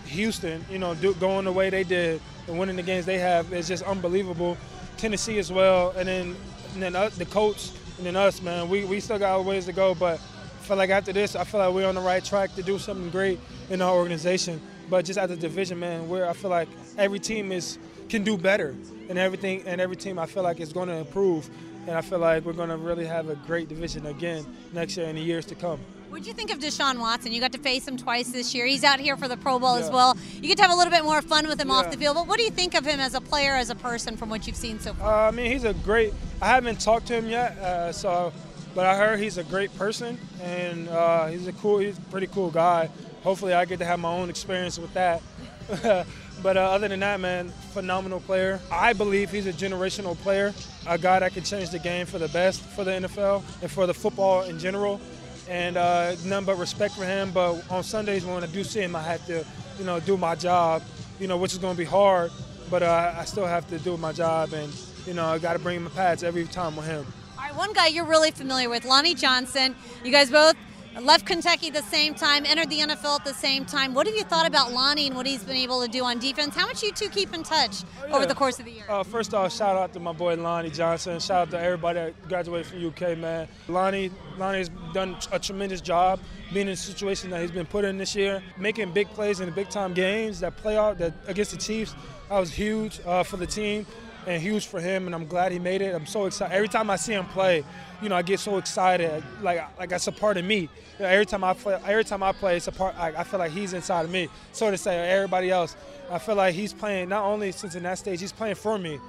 Houston, 0.05 0.63
you 0.69 0.79
know, 0.79 0.93
do, 0.95 1.13
going 1.15 1.45
the 1.45 1.51
way 1.51 1.69
they 1.69 1.83
did 1.83 2.21
and 2.47 2.60
winning 2.60 2.75
the 2.75 2.84
games 2.84 3.06
they 3.06 3.19
have 3.19 3.51
is 3.53 3.67
just 3.67 3.84
unbelievable. 3.84 4.58
Tennessee 4.97 5.39
as 5.39 5.51
well, 5.51 5.91
and 5.97 6.08
then 6.08 6.36
and 6.73 6.82
then 6.82 6.95
uh, 6.95 7.10
the 7.10 7.25
Colts, 7.25 7.77
and 7.97 8.06
then 8.06 8.15
us, 8.15 8.41
man. 8.41 8.69
We 8.69 8.86
we 8.86 8.99
still 8.99 9.19
got 9.19 9.43
ways 9.43 9.65
to 9.65 9.73
go, 9.73 9.95
but 9.95 10.19
I 10.19 10.63
feel 10.63 10.77
like 10.77 10.89
after 10.89 11.13
this, 11.13 11.36
I 11.36 11.43
feel 11.43 11.60
like 11.60 11.73
we're 11.73 11.88
on 11.88 11.95
the 11.95 12.01
right 12.01 12.23
track 12.23 12.56
to 12.56 12.63
do 12.63 12.79
something 12.79 13.10
great 13.10 13.39
in 13.69 13.82
our 13.82 13.93
organization. 13.93 14.62
But 14.89 15.06
just 15.06 15.17
as 15.17 15.32
a 15.32 15.36
division, 15.36 15.79
man, 15.79 16.10
where 16.10 16.29
I 16.29 16.34
feel 16.34 16.49
like 16.49 16.67
every 16.97 17.19
team 17.19 17.51
is 17.51 17.77
can 18.10 18.23
do 18.23 18.38
better, 18.38 18.75
and 19.10 19.17
everything, 19.17 19.63
and 19.65 19.82
every 19.82 19.95
team 19.95 20.19
I 20.19 20.25
feel 20.25 20.43
like 20.43 20.60
is 20.60 20.73
going 20.73 20.89
to 20.89 20.95
improve, 20.95 21.49
and 21.88 21.97
I 21.97 22.01
feel 22.01 22.19
like 22.19 22.45
we're 22.45 22.53
going 22.53 22.69
to 22.69 22.77
really 22.77 23.06
have 23.06 23.29
a 23.29 23.36
great 23.36 23.69
division 23.69 24.06
again 24.06 24.45
next 24.73 24.97
year 24.97 25.08
and 25.08 25.17
the 25.17 25.21
years 25.21 25.45
to 25.47 25.56
come. 25.56 25.79
What 26.13 26.19
did 26.19 26.28
you 26.28 26.34
think 26.36 26.52
of 26.52 26.60
Deshaun 26.60 26.99
Watson? 26.99 27.32
You 27.32 27.39
got 27.39 27.54
to 27.54 27.58
face 27.58 27.88
him 27.88 27.97
twice 27.97 28.30
this 28.30 28.54
year. 28.54 28.67
He's 28.67 28.84
out 28.84 28.99
here 28.99 29.17
for 29.17 29.28
the 29.28 29.36
Pro 29.36 29.58
Bowl 29.58 29.78
as 29.78 29.89
well. 29.89 30.15
You 30.36 30.47
get 30.47 30.58
to 30.58 30.62
have 30.62 30.69
a 30.69 30.76
little 30.76 30.91
bit 30.91 31.04
more 31.04 31.23
fun 31.23 31.47
with 31.47 31.60
him 31.60 31.71
off 31.71 31.89
the 31.89 31.97
field. 31.97 32.15
But 32.15 32.28
what 32.28 32.38
do 32.38 32.43
you 32.43 32.52
think 32.52 32.76
of 32.76 32.86
him 32.86 32.99
as 32.99 33.15
a 33.15 33.19
player, 33.19 33.56
as 33.56 33.71
a 33.71 33.76
person, 33.76 34.15
from 34.15 34.30
what 34.30 34.45
you've 34.45 34.56
seen 34.56 34.80
so 34.80 34.93
far? 34.93 35.26
Uh, 35.26 35.28
I 35.30 35.32
mean, 35.32 35.49
he's 35.49 35.63
a 35.63 35.73
great. 35.73 36.13
I 36.39 36.49
haven't 36.49 36.80
talked 36.80 37.08
to 37.08 37.15
him 37.15 37.28
yet, 37.28 37.58
uh, 37.58 37.91
so, 37.91 38.32
but 38.76 38.86
I 38.86 38.95
heard 38.95 39.21
he's 39.21 39.39
a 39.39 39.43
great 39.43 39.76
person 39.76 40.19
and 40.43 40.88
uh, 40.89 41.26
he's 41.26 41.47
a 41.47 41.54
cool. 41.54 41.80
He's 41.80 41.97
a 41.97 42.02
pretty 42.02 42.28
cool 42.28 42.52
guy. 42.52 42.91
Hopefully, 43.23 43.54
I 43.54 43.65
get 43.65 43.80
to 43.80 43.86
have 43.86 43.99
my 43.99 44.12
own 44.12 44.30
experience 44.30 44.78
with 44.78 44.93
that. 44.93 45.19
but 46.43 46.58
uh, 46.58 46.60
other 46.60 46.89
than 46.89 46.99
that, 46.99 47.21
man, 47.21 47.49
phenomenal 47.71 48.19
player. 48.19 48.60
I 48.71 48.93
believe 48.93 49.32
he's 49.32 49.47
a 49.47 49.54
generational 49.54 50.15
player, 50.17 50.54
a 50.86 50.99
guy 50.99 51.17
that 51.17 51.34
can 51.34 51.43
change 51.43 51.71
the 51.71 51.80
game 51.80 52.06
for 52.06 52.19
the 52.19 52.28
best 52.28 52.62
for 52.62 52.84
the 52.84 52.91
NFL 52.91 53.43
and 53.63 53.71
for 53.71 53.88
the 53.88 53.95
football 53.95 54.43
in 54.43 54.60
general. 54.60 55.02
And 55.49 55.77
uh, 55.77 56.15
none 56.25 56.45
but 56.45 56.58
respect 56.58 56.95
for 56.95 57.06
him. 57.06 57.32
But 57.32 57.63
on 57.69 57.84
Sundays 57.84 58.25
when 58.25 58.43
I 58.43 58.47
do 58.47 58.63
see 58.63 58.82
him, 58.82 58.95
I 58.95 59.01
have 59.03 59.25
to, 59.27 59.45
you 59.77 59.86
know, 59.86 59.99
do 59.99 60.17
my 60.17 60.36
job. 60.36 60.84
You 61.19 61.27
know, 61.27 61.38
which 61.38 61.53
is 61.53 61.60
going 61.60 61.75
to 61.75 61.77
be 61.77 61.86
hard, 61.86 62.32
but 62.71 62.82
uh, 62.82 63.13
I 63.15 63.23
still 63.25 63.45
have 63.45 63.67
to 63.67 63.77
do 63.77 63.95
my 63.97 64.12
job, 64.12 64.51
and 64.51 64.73
you 65.06 65.13
know, 65.13 65.25
I 65.25 65.38
got 65.38 65.53
to 65.53 65.60
bring 65.60 65.86
a 65.86 65.89
pads 65.91 66.23
every 66.23 66.45
time 66.45 66.75
with 66.75 66.88
him. 66.88 67.06
All 67.38 67.45
right, 67.45 67.56
one 67.56 67.71
guy 67.71 67.88
you're 67.88 68.03
really 68.03 68.32
familiar 68.32 68.67
with, 68.67 68.84
Lonnie 68.84 69.13
Johnson. 69.13 69.75
You 70.03 70.12
guys 70.12 70.32
both 70.32 70.56
left 71.01 71.25
Kentucky 71.25 71.69
the 71.69 71.82
same 71.84 72.13
time, 72.13 72.45
entered 72.45 72.69
the 72.69 72.79
NFL 72.79 73.19
at 73.19 73.25
the 73.25 73.34
same 73.34 73.65
time. 73.65 73.93
What 73.93 74.08
have 74.08 74.15
you 74.15 74.23
thought 74.23 74.47
about 74.47 74.71
Lonnie 74.71 75.08
and 75.08 75.15
what 75.15 75.25
he's 75.25 75.43
been 75.43 75.56
able 75.56 75.82
to 75.82 75.88
do 75.88 76.03
on 76.03 76.19
defense? 76.19 76.56
How 76.56 76.65
much 76.65 76.84
you 76.84 76.91
two 76.91 77.10
keep 77.10 77.34
in 77.34 77.43
touch 77.43 77.84
over 78.06 78.21
yeah. 78.21 78.25
the 78.25 78.36
course 78.36 78.60
of 78.60 78.65
the 78.65 78.71
year? 78.71 78.86
Uh, 78.88 79.03
first 79.03 79.34
off, 79.34 79.53
shout 79.53 79.75
out 79.75 79.93
to 79.93 79.99
my 79.99 80.12
boy 80.12 80.36
Lonnie 80.36 80.69
Johnson. 80.69 81.19
Shout 81.19 81.47
out 81.47 81.51
to 81.51 81.60
everybody 81.60 81.99
that 81.99 82.27
graduated 82.27 82.67
from 82.67 82.86
UK, 82.86 83.17
man. 83.17 83.47
Lonnie, 83.67 84.12
Lonnie's 84.38 84.69
done 84.93 85.15
a 85.32 85.39
tremendous 85.39 85.82
job 85.82 86.19
being 86.53 86.67
in 86.67 86.73
the 86.73 86.77
situation 86.77 87.29
that 87.32 87.41
he's 87.41 87.51
been 87.51 87.65
put 87.65 87.86
in 87.86 87.97
this 87.97 88.15
year, 88.15 88.43
making 88.58 88.91
big 88.91 89.08
plays 89.10 89.39
in 89.39 89.47
the 89.47 89.51
big 89.51 89.69
time 89.69 89.93
games. 89.93 90.39
That 90.41 90.58
playoff 90.58 90.97
that 90.99 91.13
against 91.27 91.51
the 91.51 91.58
Chiefs, 91.58 91.95
that 92.29 92.39
was 92.39 92.51
huge 92.51 92.99
uh, 93.06 93.23
for 93.23 93.38
the 93.38 93.47
team 93.47 93.86
and 94.25 94.41
huge 94.41 94.67
for 94.67 94.79
him. 94.79 95.05
And 95.05 95.15
I'm 95.15 95.27
glad 95.27 95.51
he 95.51 95.59
made 95.59 95.81
it. 95.81 95.93
I'm 95.93 96.05
so 96.05 96.25
excited. 96.25 96.53
Every 96.53 96.67
time 96.67 96.89
I 96.89 96.95
see 96.95 97.13
him 97.13 97.25
play, 97.25 97.63
you 98.01 98.09
know, 98.09 98.15
I 98.15 98.21
get 98.21 98.39
so 98.39 98.57
excited. 98.57 99.23
Like 99.41 99.63
like 99.77 99.89
that's 99.89 100.07
a 100.07 100.12
part 100.12 100.38
of 100.38 100.45
me. 100.45 100.62
You 100.62 100.69
know, 100.99 101.05
every 101.05 101.25
time 101.25 101.43
I 101.43 101.53
play, 101.53 101.79
every 101.86 102.03
time 102.03 102.23
I 102.23 102.31
play, 102.31 102.57
it's 102.57 102.67
a 102.67 102.71
part. 102.71 102.97
I, 102.97 103.09
I 103.09 103.23
feel 103.23 103.39
like 103.39 103.51
he's 103.51 103.73
inside 103.73 104.05
of 104.05 104.12
me. 104.12 104.29
So 104.51 104.69
to 104.71 104.77
say, 104.77 105.09
everybody 105.09 105.49
else, 105.49 105.75
I 106.09 106.19
feel 106.19 106.36
like 106.36 106.55
he's 106.55 106.73
playing 106.73 107.09
not 107.09 107.23
only 107.23 107.51
since 107.51 107.75
in 107.75 107.83
that 107.83 107.97
stage, 107.97 108.19
he's 108.21 108.33
playing 108.33 108.55
for 108.55 108.77
me. 108.77 108.99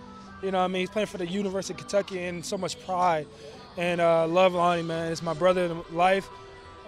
You 0.43 0.51
know, 0.51 0.61
I 0.61 0.69
mean, 0.69 0.81
he's 0.81 0.91
playing 0.91 1.07
for 1.07 1.19
the 1.19 1.27
University 1.27 1.73
of 1.75 1.79
Kentucky 1.79 2.25
and 2.25 2.45
so 2.45 2.59
much 2.59 2.85
pride. 2.85 3.27
And 3.77 4.01
uh, 4.01 4.27
love 4.27 4.55
Lonnie, 4.55 4.83
man. 4.83 5.11
It's 5.11 5.23
my 5.23 5.35
brother 5.35 5.65
in 5.65 5.97
life. 5.97 6.29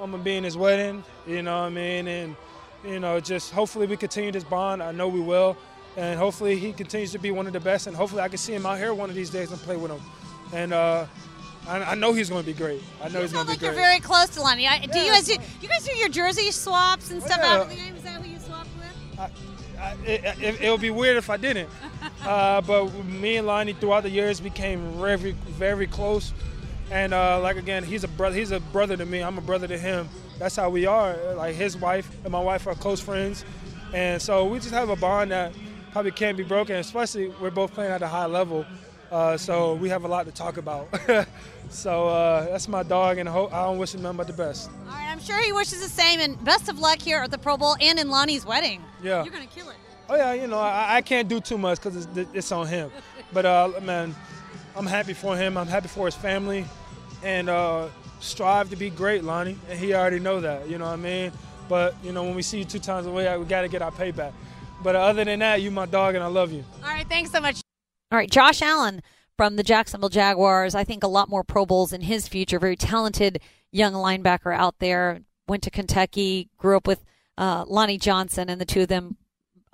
I'm 0.00 0.10
gonna 0.10 0.22
be 0.22 0.36
in 0.36 0.44
his 0.44 0.56
wedding. 0.56 1.02
You 1.26 1.42
know 1.42 1.60
what 1.60 1.66
I 1.66 1.70
mean? 1.70 2.06
And 2.06 2.36
you 2.84 3.00
know, 3.00 3.18
just 3.18 3.50
hopefully 3.52 3.86
we 3.86 3.96
continue 3.96 4.30
this 4.30 4.44
bond. 4.44 4.82
I 4.82 4.92
know 4.92 5.08
we 5.08 5.20
will. 5.20 5.56
And 5.96 6.18
hopefully 6.18 6.58
he 6.58 6.72
continues 6.72 7.12
to 7.12 7.18
be 7.18 7.30
one 7.30 7.46
of 7.46 7.52
the 7.52 7.60
best. 7.60 7.86
And 7.86 7.96
hopefully 7.96 8.22
I 8.22 8.28
can 8.28 8.38
see 8.38 8.54
him 8.54 8.66
out 8.66 8.78
here 8.78 8.92
one 8.92 9.08
of 9.08 9.16
these 9.16 9.30
days 9.30 9.50
and 9.50 9.60
play 9.60 9.76
with 9.76 9.90
him. 9.90 10.00
And 10.52 10.72
uh, 10.72 11.06
I, 11.66 11.82
I 11.82 11.94
know 11.94 12.12
he's 12.12 12.28
going 12.28 12.42
to 12.42 12.46
be 12.46 12.52
great. 12.52 12.82
I 13.02 13.08
know 13.08 13.16
you 13.18 13.22
he's 13.22 13.32
going 13.32 13.46
to 13.46 13.50
like 13.52 13.60
be 13.60 13.64
you're 13.66 13.74
great. 13.74 13.82
very 13.82 14.00
close 14.00 14.28
to 14.30 14.42
Lonnie. 14.42 14.66
I, 14.68 14.80
do 14.86 14.98
you 14.98 15.10
guys 15.10 15.24
do 15.26 15.32
you 15.62 15.68
guys 15.68 15.84
do 15.84 15.94
your 15.96 16.08
jersey 16.10 16.50
swaps 16.50 17.10
and 17.10 17.22
stuff 17.22 17.38
Yeah. 17.42 17.60
after 17.60 17.70
the 17.74 17.80
game? 17.80 17.96
Is 17.96 18.02
that 18.02 18.20
who 18.22 18.28
you 18.28 18.38
swapped 18.38 18.68
with? 18.78 19.18
I, 19.18 19.92
it, 20.06 20.24
it, 20.42 20.60
it 20.62 20.70
would 20.70 20.80
be 20.80 20.90
weird 20.90 21.16
if 21.16 21.28
I 21.30 21.36
didn't. 21.36 21.68
Uh, 22.24 22.60
but 22.60 22.92
me 23.04 23.36
and 23.36 23.46
Lonnie 23.46 23.72
throughout 23.72 24.02
the 24.02 24.10
years 24.10 24.40
became 24.40 24.80
very, 25.00 25.32
very 25.32 25.86
close. 25.86 26.32
And 26.90 27.14
uh, 27.14 27.40
like 27.40 27.56
again, 27.56 27.84
he's 27.84 28.02
a 28.02 28.08
brother. 28.08 28.34
He's 28.36 28.50
a 28.50 28.58
brother 28.58 28.96
to 28.96 29.06
me. 29.06 29.22
I'm 29.22 29.38
a 29.38 29.40
brother 29.40 29.68
to 29.68 29.78
him. 29.78 30.08
That's 30.38 30.56
how 30.56 30.68
we 30.70 30.86
are. 30.86 31.16
Like 31.34 31.54
his 31.54 31.76
wife 31.76 32.10
and 32.24 32.32
my 32.32 32.40
wife 32.40 32.66
are 32.66 32.74
close 32.74 33.00
friends, 33.00 33.44
And 33.94 34.20
so 34.20 34.44
we 34.46 34.58
just 34.58 34.72
have 34.72 34.88
a 34.88 34.96
bond 34.96 35.30
that 35.30 35.52
probably 35.96 36.10
can't 36.10 36.36
be 36.36 36.42
broken, 36.42 36.76
especially 36.76 37.28
we're 37.40 37.50
both 37.50 37.72
playing 37.72 37.90
at 37.90 38.02
a 38.02 38.06
high 38.06 38.26
level. 38.26 38.66
Uh, 39.10 39.34
so 39.34 39.76
we 39.76 39.88
have 39.88 40.04
a 40.04 40.06
lot 40.06 40.26
to 40.26 40.30
talk 40.32 40.58
about. 40.58 40.86
so 41.70 42.08
uh, 42.08 42.44
that's 42.50 42.68
my 42.68 42.82
dog, 42.82 43.16
and 43.16 43.26
I, 43.26 43.32
don't 43.32 43.78
wish 43.78 43.94
him 43.94 44.02
nothing 44.02 44.18
but 44.18 44.26
the 44.26 44.34
best. 44.34 44.68
All 44.68 44.88
right, 44.88 45.08
I'm 45.10 45.18
sure 45.18 45.40
he 45.42 45.54
wishes 45.54 45.80
the 45.80 45.88
same, 45.88 46.20
and 46.20 46.44
best 46.44 46.68
of 46.68 46.78
luck 46.80 47.00
here 47.00 47.20
at 47.20 47.30
the 47.30 47.38
Pro 47.38 47.56
Bowl 47.56 47.78
and 47.80 47.98
in 47.98 48.10
Lonnie's 48.10 48.44
wedding. 48.44 48.84
Yeah. 49.02 49.24
You're 49.24 49.32
going 49.32 49.48
to 49.48 49.54
kill 49.54 49.70
it. 49.70 49.76
Oh 50.10 50.16
yeah, 50.16 50.34
you 50.34 50.46
know 50.48 50.58
I, 50.58 50.96
I 50.96 51.00
can't 51.00 51.28
do 51.28 51.40
too 51.40 51.56
much 51.56 51.78
because 51.78 52.04
it's, 52.04 52.30
it's 52.34 52.52
on 52.52 52.66
him. 52.66 52.90
But 53.32 53.46
uh, 53.46 53.72
man, 53.82 54.14
I'm 54.76 54.86
happy 54.86 55.14
for 55.14 55.34
him. 55.36 55.56
I'm 55.56 55.66
happy 55.66 55.88
for 55.88 56.04
his 56.04 56.14
family, 56.14 56.66
and 57.24 57.48
uh, 57.48 57.88
strive 58.20 58.68
to 58.70 58.76
be 58.76 58.90
great, 58.90 59.24
Lonnie. 59.24 59.56
And 59.70 59.78
he 59.78 59.94
already 59.94 60.20
know 60.20 60.40
that. 60.40 60.68
You 60.68 60.76
know 60.76 60.84
what 60.84 60.92
I 60.92 60.96
mean? 60.96 61.32
But 61.70 61.94
you 62.04 62.12
know 62.12 62.22
when 62.22 62.34
we 62.34 62.42
see 62.42 62.58
you 62.58 62.64
two 62.66 62.78
times 62.78 63.06
away, 63.06 63.36
we 63.38 63.46
got 63.46 63.62
to 63.62 63.68
get 63.68 63.80
our 63.80 63.90
payback. 63.90 64.32
But 64.86 64.94
other 64.94 65.24
than 65.24 65.40
that, 65.40 65.62
you 65.62 65.72
my 65.72 65.86
dog, 65.86 66.14
and 66.14 66.22
I 66.22 66.28
love 66.28 66.52
you. 66.52 66.64
All 66.84 66.90
right, 66.90 67.08
thanks 67.08 67.32
so 67.32 67.40
much. 67.40 67.60
All 68.12 68.18
right, 68.18 68.30
Josh 68.30 68.62
Allen 68.62 69.02
from 69.36 69.56
the 69.56 69.64
Jacksonville 69.64 70.10
Jaguars. 70.10 70.76
I 70.76 70.84
think 70.84 71.02
a 71.02 71.08
lot 71.08 71.28
more 71.28 71.42
Pro 71.42 71.66
Bowls 71.66 71.92
in 71.92 72.02
his 72.02 72.28
future. 72.28 72.60
Very 72.60 72.76
talented 72.76 73.40
young 73.72 73.94
linebacker 73.94 74.54
out 74.54 74.76
there. 74.78 75.22
Went 75.48 75.64
to 75.64 75.72
Kentucky, 75.72 76.50
grew 76.56 76.76
up 76.76 76.86
with 76.86 77.04
uh, 77.36 77.64
Lonnie 77.66 77.98
Johnson, 77.98 78.48
and 78.48 78.60
the 78.60 78.64
two 78.64 78.82
of 78.82 78.86
them 78.86 79.16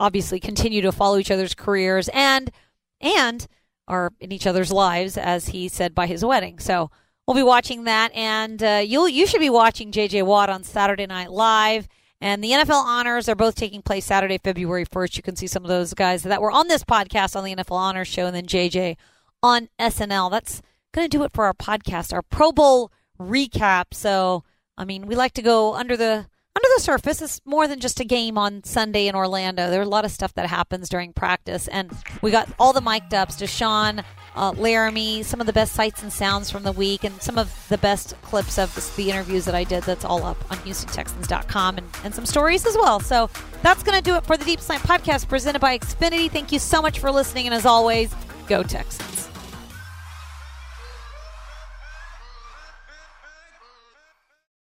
obviously 0.00 0.40
continue 0.40 0.80
to 0.80 0.90
follow 0.90 1.18
each 1.18 1.30
other's 1.30 1.54
careers 1.54 2.08
and 2.14 2.50
and 2.98 3.46
are 3.86 4.14
in 4.18 4.32
each 4.32 4.46
other's 4.46 4.72
lives, 4.72 5.18
as 5.18 5.48
he 5.48 5.68
said 5.68 5.94
by 5.94 6.06
his 6.06 6.24
wedding. 6.24 6.58
So 6.58 6.90
we'll 7.26 7.36
be 7.36 7.42
watching 7.42 7.84
that, 7.84 8.12
and 8.14 8.62
uh, 8.62 8.82
you'll 8.82 9.10
you 9.10 9.26
should 9.26 9.40
be 9.40 9.50
watching 9.50 9.92
J.J. 9.92 10.22
Watt 10.22 10.48
on 10.48 10.64
Saturday 10.64 11.04
Night 11.04 11.30
Live. 11.30 11.86
And 12.22 12.42
the 12.42 12.52
NFL 12.52 12.84
honors 12.84 13.28
are 13.28 13.34
both 13.34 13.56
taking 13.56 13.82
place 13.82 14.04
Saturday, 14.04 14.38
February 14.38 14.86
1st. 14.86 15.16
You 15.16 15.24
can 15.24 15.34
see 15.34 15.48
some 15.48 15.64
of 15.64 15.68
those 15.68 15.92
guys 15.92 16.22
that 16.22 16.40
were 16.40 16.52
on 16.52 16.68
this 16.68 16.84
podcast 16.84 17.34
on 17.34 17.42
the 17.42 17.54
NFL 17.56 17.72
Honors 17.72 18.06
Show, 18.06 18.26
and 18.26 18.36
then 18.36 18.46
JJ 18.46 18.96
on 19.42 19.68
SNL. 19.80 20.30
That's 20.30 20.62
going 20.94 21.04
to 21.04 21.18
do 21.18 21.24
it 21.24 21.32
for 21.32 21.46
our 21.46 21.52
podcast, 21.52 22.12
our 22.12 22.22
Pro 22.22 22.52
Bowl 22.52 22.92
recap. 23.20 23.86
So, 23.92 24.44
I 24.78 24.84
mean, 24.84 25.06
we 25.08 25.16
like 25.16 25.32
to 25.32 25.42
go 25.42 25.74
under 25.74 25.96
the 25.96 26.26
under 26.54 26.68
the 26.76 26.82
surface. 26.82 27.20
It's 27.20 27.40
more 27.44 27.66
than 27.66 27.80
just 27.80 27.98
a 27.98 28.04
game 28.04 28.38
on 28.38 28.62
Sunday 28.62 29.08
in 29.08 29.16
Orlando. 29.16 29.68
There's 29.68 29.86
a 29.86 29.90
lot 29.90 30.04
of 30.04 30.12
stuff 30.12 30.32
that 30.34 30.46
happens 30.46 30.88
during 30.88 31.12
practice, 31.12 31.66
and 31.66 31.90
we 32.20 32.30
got 32.30 32.48
all 32.56 32.72
the 32.72 32.80
mic'd 32.80 33.14
ups. 33.14 33.34
Deshaun, 33.34 34.04
uh, 34.34 34.52
Laremy, 34.52 35.24
some 35.24 35.40
of 35.40 35.46
the 35.46 35.52
best 35.52 35.72
sights 35.72 36.02
and 36.02 36.12
sounds 36.12 36.50
from 36.50 36.62
the 36.62 36.72
week, 36.72 37.04
and 37.04 37.20
some 37.22 37.38
of 37.38 37.66
the 37.68 37.78
best 37.78 38.14
clips 38.22 38.58
of 38.58 38.94
the 38.96 39.10
interviews 39.10 39.44
that 39.44 39.54
I 39.54 39.64
did. 39.64 39.82
That's 39.84 40.04
all 40.04 40.24
up 40.24 40.38
on 40.50 40.58
HoustonTexans.com, 40.58 41.78
and, 41.78 41.86
and 42.04 42.14
some 42.14 42.26
stories 42.26 42.66
as 42.66 42.76
well. 42.76 43.00
So 43.00 43.30
that's 43.62 43.82
going 43.82 43.96
to 43.96 44.02
do 44.02 44.16
it 44.16 44.24
for 44.24 44.36
the 44.36 44.44
Deep 44.44 44.60
Slant 44.60 44.82
podcast 44.82 45.28
presented 45.28 45.60
by 45.60 45.78
Xfinity. 45.78 46.30
Thank 46.30 46.52
you 46.52 46.58
so 46.58 46.82
much 46.82 46.98
for 46.98 47.10
listening, 47.10 47.46
and 47.46 47.54
as 47.54 47.66
always, 47.66 48.14
go 48.46 48.62
Texans. 48.62 49.31